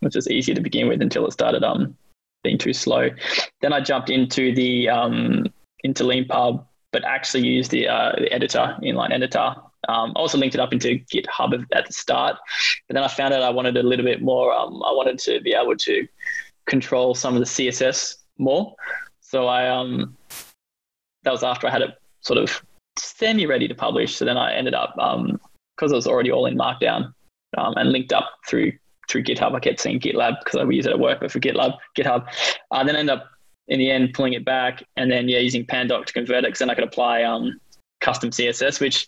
[0.00, 1.96] was just easier to begin with until it started um
[2.42, 3.08] being too slow.
[3.60, 5.46] Then I jumped into the um
[5.84, 9.54] into Leanpub, but actually used the uh, the editor inline editor.
[9.88, 12.36] Um, I also linked it up into GitHub at the start,
[12.86, 14.52] but then I found out I wanted a little bit more.
[14.52, 16.06] Um, I wanted to be able to
[16.66, 18.74] control some of the CSS more.
[19.20, 20.16] So I um
[21.24, 21.90] that was after I had it
[22.20, 22.62] sort of
[22.98, 24.16] semi ready to publish.
[24.16, 27.12] So then I ended up because it was already all in Markdown
[27.56, 28.72] um, and linked up through
[29.08, 29.54] through GitHub.
[29.54, 32.26] I kept saying GitLab because I use it at work, but for GitLab, GitHub.
[32.70, 33.30] Uh, then I ended up
[33.68, 36.58] in the end pulling it back and then yeah using Pandoc to convert it because
[36.58, 37.60] then I could apply um,
[38.00, 39.06] custom CSS, which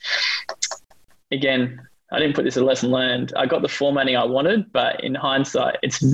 [1.30, 1.80] again
[2.12, 3.32] I didn't put this as a lesson learned.
[3.36, 6.04] I got the formatting I wanted, but in hindsight, it's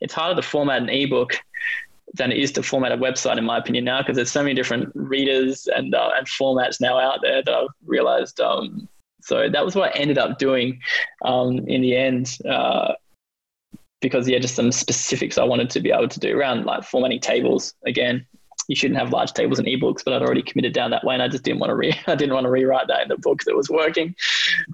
[0.00, 1.34] it's harder to format an ebook
[2.14, 4.54] than it is to format a website, in my opinion, now because there's so many
[4.54, 8.40] different readers and uh, and formats now out there that I've realized.
[8.40, 8.88] Um,
[9.22, 10.80] so that was what I ended up doing
[11.24, 12.94] um, in the end, uh,
[14.00, 17.20] because yeah, just some specifics I wanted to be able to do around like formatting
[17.20, 17.74] tables.
[17.86, 18.26] Again,
[18.66, 21.22] you shouldn't have large tables in ebooks, but I'd already committed down that way, and
[21.22, 23.42] I just didn't want to re I didn't want to rewrite that in the book
[23.44, 24.14] that was working.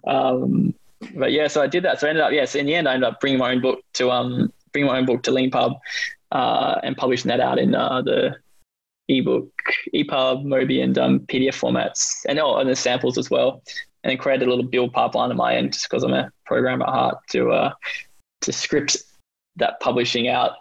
[0.06, 0.74] Um,
[1.14, 2.00] but yeah, so I did that.
[2.00, 3.80] So I ended up yes, in the end, I ended up bringing my own book
[3.94, 5.78] to um bring my own book to Leanpub
[6.32, 8.36] uh, and publishing that out in uh, the
[9.08, 9.50] ebook,
[9.94, 13.62] EPUB, Mobi, and um, PDF formats, and oh, and the samples as well.
[14.02, 16.86] And then created a little build pipeline on my end, just because I'm a programmer
[16.86, 17.72] at heart, to uh,
[18.42, 18.96] to script
[19.56, 20.52] that publishing out,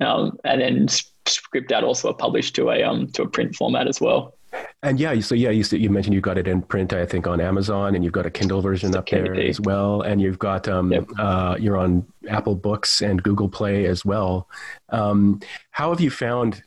[0.00, 0.88] um, and then
[1.26, 4.37] script out also a publish to a um to a print format as well.
[4.82, 7.40] And yeah, so yeah, you, you mentioned you got it in print, I think, on
[7.40, 10.92] Amazon, and you've got a Kindle version up there as well, and you've got um,
[10.92, 11.08] yep.
[11.18, 14.48] uh, you're on Apple Books and Google Play as well.
[14.90, 15.40] Um,
[15.72, 16.62] how have you found?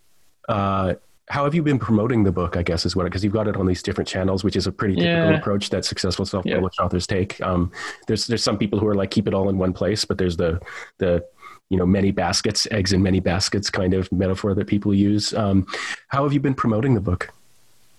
[0.49, 0.95] Uh,
[1.29, 2.57] how have you been promoting the book?
[2.57, 4.71] I guess is what because you've got it on these different channels, which is a
[4.73, 5.37] pretty typical yeah.
[5.37, 6.85] approach that successful self-published yeah.
[6.85, 7.39] authors take.
[7.41, 7.71] Um,
[8.07, 10.35] there's there's some people who are like keep it all in one place, but there's
[10.35, 10.59] the
[10.97, 11.23] the
[11.69, 15.33] you know many baskets, eggs in many baskets kind of metaphor that people use.
[15.33, 15.65] Um,
[16.09, 17.31] how have you been promoting the book?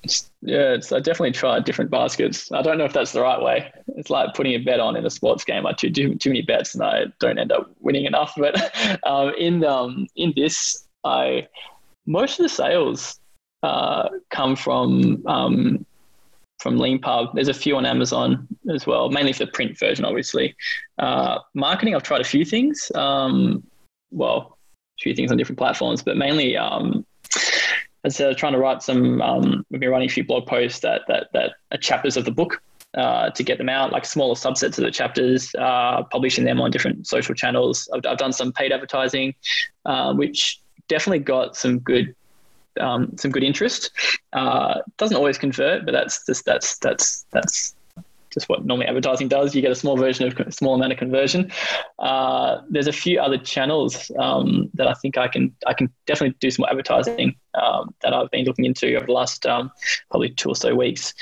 [0.05, 2.51] Yeah, it's, I definitely tried different baskets.
[2.51, 3.73] I don't know if that's the right way.
[3.97, 5.67] It's like putting a bet on in a sports game.
[5.67, 8.35] I do too, too many bets and I don't end up winning enough.
[8.37, 8.57] But
[9.07, 11.47] um, in um, in this, I
[12.07, 13.21] most of the sales
[13.63, 15.87] uh, come from um,
[16.59, 17.35] from Leanpub.
[17.35, 20.57] There's a few on Amazon as well, mainly for the print version, obviously.
[20.99, 22.91] Uh, marketing, I've tried a few things.
[22.95, 23.63] Um,
[24.11, 24.59] well,
[24.99, 27.05] a few things on different platforms, but mainly um,
[28.05, 30.81] as I was trying to write some, um, we've been writing a few blog posts
[30.81, 32.61] that that that are chapters of the book
[32.95, 36.71] uh, to get them out, like smaller subsets of the chapters, uh, publishing them on
[36.71, 37.89] different social channels.
[37.95, 39.35] I've, I've done some paid advertising,
[39.87, 42.15] uh, which definitely got some good
[42.81, 43.91] um, some good interest.
[44.33, 47.75] Uh, doesn't always convert, but that's just that's that's that's
[48.33, 49.55] just what normally advertising does.
[49.55, 51.53] You get a small version of small amount of conversion.
[51.99, 56.37] Uh, there's a few other channels um, that I think I can I can definitely
[56.41, 59.71] do some more advertising um, that I've been looking into over the last um,
[60.11, 61.15] probably two or so weeks.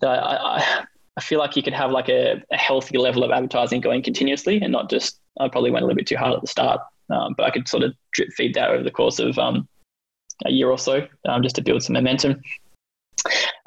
[0.00, 0.84] That I, I,
[1.16, 4.60] I feel like you could have like a, a, healthy level of advertising going continuously
[4.60, 6.80] and not just I probably went a little bit too hard at the start,
[7.10, 9.68] um, but I could sort of drip feed that over the course of um,
[10.46, 12.40] a year or so um, just to build some momentum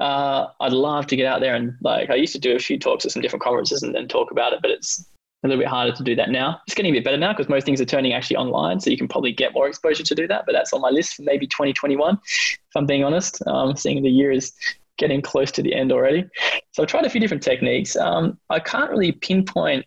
[0.04, 2.78] uh, I'd love to get out there and like I used to do a few
[2.78, 5.06] talks at some different conferences and then talk about it, but it's
[5.44, 6.60] a little bit harder to do that now.
[6.68, 8.98] It's getting a bit better now because most things are turning actually online, so you
[8.98, 10.46] can probably get more exposure to do that.
[10.46, 13.42] But that's on my list for maybe 2021, if I'm being honest.
[13.48, 14.52] Um, seeing the year is
[14.98, 16.28] getting close to the end already,
[16.74, 17.96] so I've tried a few different techniques.
[17.96, 19.86] Um, I can't really pinpoint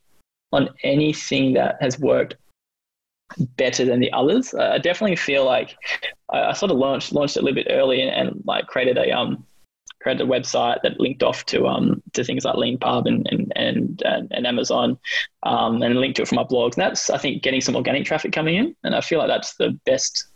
[0.51, 2.37] on anything that has worked
[3.57, 4.55] better than the others.
[4.55, 5.77] I definitely feel like
[6.33, 9.11] I, I, sort of launched launched a little bit early and, and like created a
[9.11, 9.45] um
[10.07, 14.03] created a website that linked off to um to things like Leanpub and and and,
[14.31, 14.97] and, Amazon,
[15.43, 16.75] um, and linked to it from my blogs.
[16.75, 19.57] And that's I think getting some organic traffic coming in, and I feel like that's
[19.57, 20.29] the best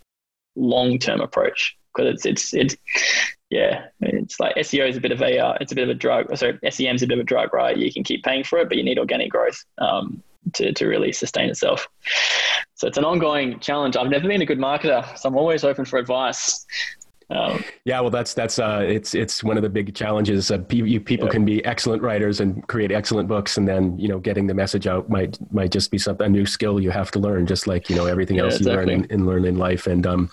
[0.56, 2.76] long term approach because it's it's it's
[3.48, 5.94] yeah, it's like SEO is a bit of a uh, it's a bit of a
[5.94, 6.36] drug.
[6.36, 7.76] Sorry, SEM is a bit of a drug, right?
[7.76, 10.20] You can keep paying for it, but you need organic growth um,
[10.54, 11.86] to to really sustain itself.
[12.74, 13.96] So it's an ongoing challenge.
[13.96, 16.66] I've never been a good marketer, so I'm always open for advice.
[17.30, 20.50] Um, yeah, well, that's that's uh, it's it's one of the big challenges.
[20.50, 21.28] Uh, people yeah.
[21.28, 24.88] can be excellent writers and create excellent books, and then you know getting the message
[24.88, 27.88] out might might just be something a new skill you have to learn, just like
[27.88, 28.96] you know everything yeah, else you exactly.
[28.96, 29.86] learn and, learn in life.
[29.86, 30.30] And um,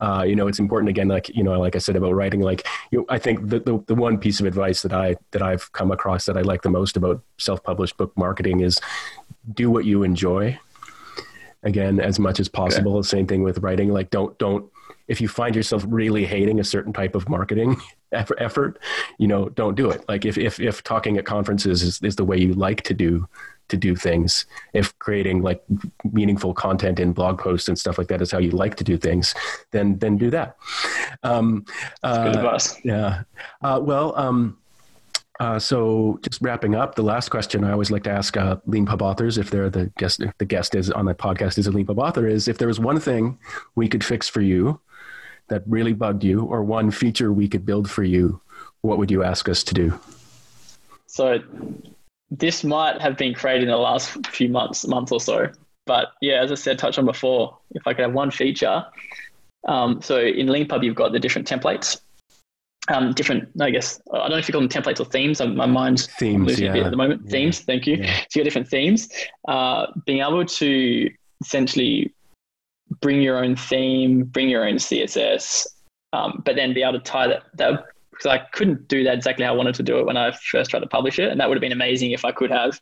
[0.00, 2.40] uh, you know, it's important again, like you know, like I said about writing.
[2.40, 5.42] Like you, know, I think the, the the one piece of advice that I that
[5.42, 8.80] I've come across that I like the most about self published book marketing is
[9.52, 10.58] do what you enjoy
[11.62, 12.96] again as much as possible.
[12.98, 13.06] Okay.
[13.06, 13.90] Same thing with writing.
[13.90, 14.70] Like don't don't
[15.08, 17.76] if you find yourself really hating a certain type of marketing
[18.12, 18.78] effort,
[19.18, 20.04] you know, don't do it.
[20.08, 23.26] Like if, if, if talking at conferences is, is the way you like to do,
[23.68, 25.62] to do things, if creating like
[26.12, 28.96] meaningful content in blog posts and stuff like that is how you like to do
[28.96, 29.34] things,
[29.72, 30.56] then, then do that.
[31.22, 31.64] Um,
[32.02, 32.76] uh, good advice.
[32.84, 33.24] Yeah.
[33.60, 34.56] Uh, well, um,
[35.40, 39.02] uh, so just wrapping up, the last question I always like to ask uh, Leanpub
[39.02, 41.98] authors, if they're the guest, if the guest is on the podcast is a Leanpub
[41.98, 43.38] author, is if there was one thing
[43.76, 44.80] we could fix for you
[45.48, 48.40] that really bugged you, or one feature we could build for you,
[48.82, 49.98] what would you ask us to do?
[51.06, 51.38] So
[52.30, 55.50] this might have been created in the last few months, month or so.
[55.86, 58.84] But yeah, as I said, touched on before, if I could have one feature.
[59.66, 62.00] Um, so in Leanpub, you've got the different templates
[62.88, 65.40] um, different, I guess, I don't know if you call them templates or themes.
[65.40, 66.70] My mind's themes, losing yeah.
[66.70, 67.22] a bit at the moment.
[67.24, 67.30] Yeah.
[67.30, 67.96] Themes, thank you.
[67.96, 68.16] Yeah.
[68.16, 69.08] So you got different themes.
[69.46, 71.10] Uh, being able to
[71.42, 72.14] essentially
[73.00, 75.66] bring your own theme, bring your own CSS,
[76.12, 79.44] um, but then be able to tie that, that because I couldn't do that exactly
[79.44, 81.48] how I wanted to do it when I first tried to publish it, and that
[81.48, 82.80] would have been amazing if I could have.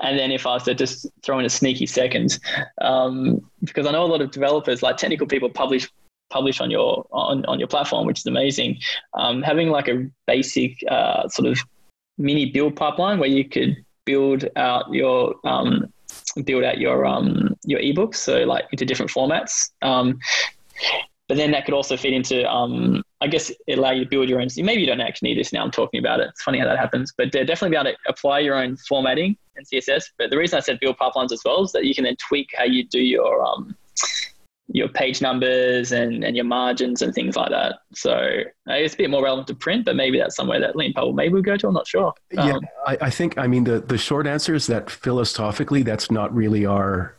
[0.00, 2.40] And then if I was to just throw in a sneaky second,
[2.80, 5.88] um, because I know a lot of developers, like technical people, publish
[6.30, 8.78] publish on your on, on your platform, which is amazing.
[9.14, 11.60] Um, having like a basic uh, sort of
[12.18, 15.92] mini build pipeline where you could build out your um,
[16.44, 19.70] build out your um, your ebooks, so like into different formats.
[19.82, 20.18] Um,
[21.28, 24.28] but then that could also feed into, um, I guess, it allow you to build
[24.28, 24.48] your own.
[24.58, 25.64] Maybe you don't actually need this now.
[25.64, 26.28] I'm talking about it.
[26.28, 29.66] It's funny how that happens, but definitely be able to apply your own formatting and
[29.66, 30.04] CSS.
[30.18, 32.50] But the reason I said build pipelines as well is that you can then tweak
[32.56, 33.74] how you do your um,
[34.68, 37.76] your page numbers and, and your margins and things like that.
[37.94, 41.12] So it's a bit more relevant to print, but maybe that's somewhere that Leanpub will
[41.12, 41.68] maybe we'll go to.
[41.68, 42.14] I'm not sure.
[42.38, 46.10] Um, yeah, I, I think, I mean, the, the short answer is that philosophically, that's
[46.10, 47.14] not really our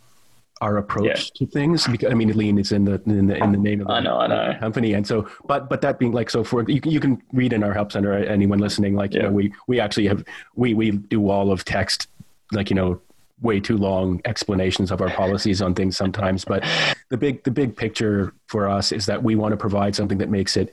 [0.62, 1.16] our approach yeah.
[1.36, 3.88] to things because I mean lean is in the in the in the name of
[3.88, 4.58] the I know, I know.
[4.58, 7.52] company and so but but that being like so for you can, you can read
[7.52, 10.24] in our help center anyone listening like you know we we actually have
[10.56, 12.08] we we do all of text
[12.54, 13.02] like you know
[13.42, 16.64] way too long explanations of our policies on things sometimes but
[17.10, 20.30] the big the big picture for us is that we want to provide something that
[20.30, 20.72] makes it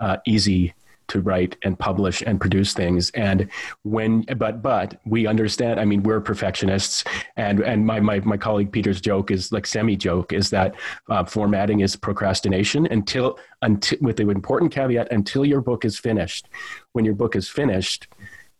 [0.00, 0.74] uh, easy
[1.12, 3.10] to write and publish and produce things.
[3.10, 3.48] And
[3.82, 7.04] when but but we understand i mean we're perfectionists.
[7.36, 10.74] And and my my, my colleague peter's joke is like semi joke is that
[11.10, 16.48] uh, formatting is procrastination until until with the important caveat until your book is finished.
[16.92, 18.08] When your book is finished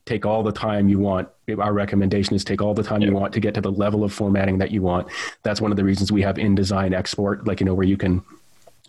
[0.04, 1.28] take all the time you want.
[1.58, 4.12] Our recommendation is take all the time you want to get to the level of
[4.12, 5.08] formatting that you want.
[5.42, 8.22] That's one of the reasons we have InDesign export like you know where you can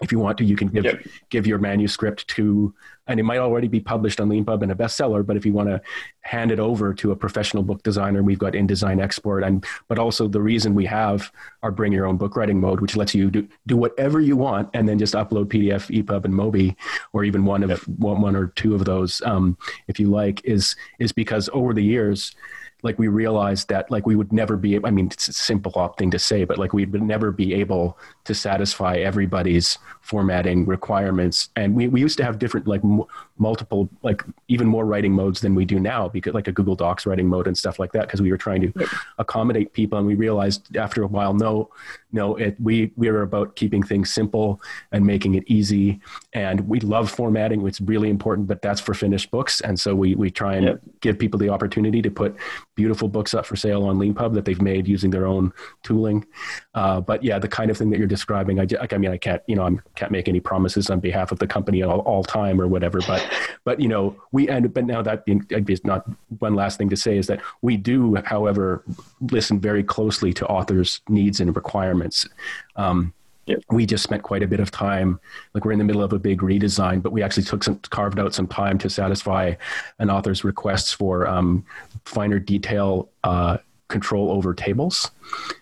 [0.04, 1.06] if you want to, you can give yep.
[1.30, 2.74] give your manuscript to,
[3.08, 5.26] and it might already be published on Leanpub and a bestseller.
[5.26, 5.82] But if you want to
[6.22, 10.28] hand it over to a professional book designer, we've got InDesign Export, and but also
[10.28, 11.32] the reason we have
[11.64, 14.70] our Bring Your Own Book Writing mode, which lets you do do whatever you want,
[14.74, 16.76] and then just upload PDF, EPUB, and Mobi,
[17.14, 17.80] or even one of yep.
[17.98, 21.84] one, one or two of those, um, if you like, is is because over the
[21.84, 22.36] years
[22.84, 26.12] like we realized that like we would never be i mean it's a simple thing
[26.12, 31.50] to say but like we would never be able to satisfy everybody's formatting requirements.
[31.56, 33.04] And we, we used to have different like m-
[33.38, 37.06] multiple like even more writing modes than we do now because like a google docs
[37.06, 40.16] writing mode and stuff like that because we were trying to accommodate people and we
[40.16, 41.70] realized after a while no
[42.12, 44.62] no it we we are about keeping things simple
[44.92, 46.00] and making it easy.
[46.34, 49.62] And we love formatting it's really important but that's for finished books.
[49.62, 52.36] And so we we try and give people the opportunity to put
[52.76, 55.52] beautiful books up for sale on leanpub that they've made using their own
[55.84, 56.26] tooling.
[56.74, 59.42] Uh, but yeah the kind of thing that you're describing i i mean i can't
[59.48, 62.60] you know i'm can't make any promises on behalf of the company all, all time
[62.60, 63.00] or whatever.
[63.08, 63.23] But
[63.64, 65.46] but you know we and but now that being
[65.84, 66.06] not
[66.40, 68.84] one last thing to say is that we do, however,
[69.32, 72.28] listen very closely to authors' needs and requirements.
[72.76, 73.14] Um,
[73.46, 73.60] Yep.
[73.72, 75.20] we just spent quite a bit of time
[75.54, 78.18] like we're in the middle of a big redesign but we actually took some carved
[78.18, 79.54] out some time to satisfy
[80.00, 81.66] an author's requests for um,
[82.06, 83.58] finer detail uh,
[83.94, 85.12] control over tables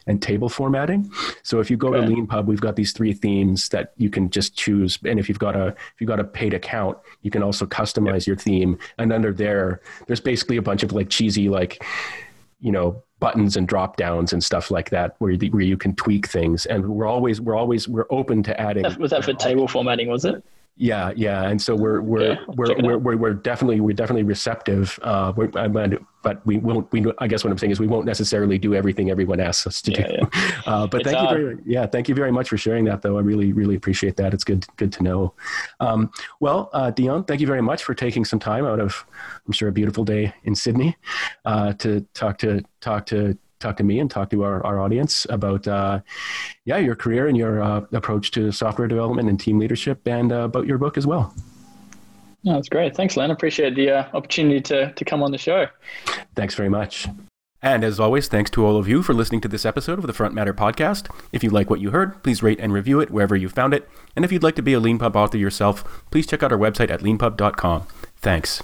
[0.08, 1.12] and table formatting.
[1.44, 2.08] So if you go okay.
[2.08, 4.98] to LeanPub, we've got these three themes that you can just choose.
[5.06, 8.22] And if you've got a if you've got a paid account, you can also customize
[8.22, 8.28] yep.
[8.28, 8.80] your theme.
[8.98, 11.84] And under there, there's basically a bunch of like cheesy like
[12.62, 15.96] you know buttons and drop downs and stuff like that where you, where you can
[15.96, 19.68] tweak things and we're always we're always we're open to adding was that for table
[19.68, 20.44] formatting was it
[20.82, 24.98] yeah, yeah, and so we're we're we're, we're, we're, we're definitely we're definitely receptive.
[25.04, 25.48] Uh, we're,
[26.24, 26.92] but we won't.
[26.92, 29.80] We I guess what I'm saying is we won't necessarily do everything everyone asks us
[29.84, 30.14] to yeah, do.
[30.34, 30.52] Yeah.
[30.66, 33.18] Uh, but it's, thank you very yeah thank you very much for sharing that though.
[33.18, 34.34] I really really appreciate that.
[34.34, 35.34] It's good good to know.
[35.80, 39.06] Um, well, uh, Dion, thank you very much for taking some time out of
[39.46, 40.98] I'm sure a beautiful day in Sydney
[41.46, 45.26] uh, to talk to talk to talk to me and talk to our, our audience
[45.30, 46.00] about uh,
[46.66, 50.42] yeah your career and your uh, approach to software development and team leadership and uh,
[50.42, 51.34] about your book as well
[52.44, 55.68] no, that's great thanks len appreciate the uh, opportunity to, to come on the show
[56.36, 57.08] thanks very much
[57.64, 60.14] and as always, thanks to all of you for listening to this episode of the
[60.14, 61.14] Front Matter podcast.
[61.32, 63.88] If you like what you heard, please rate and review it wherever you found it.
[64.16, 66.90] And if you'd like to be a LeanPub author yourself, please check out our website
[66.90, 67.84] at leanpub.com.
[68.18, 68.60] Thanks.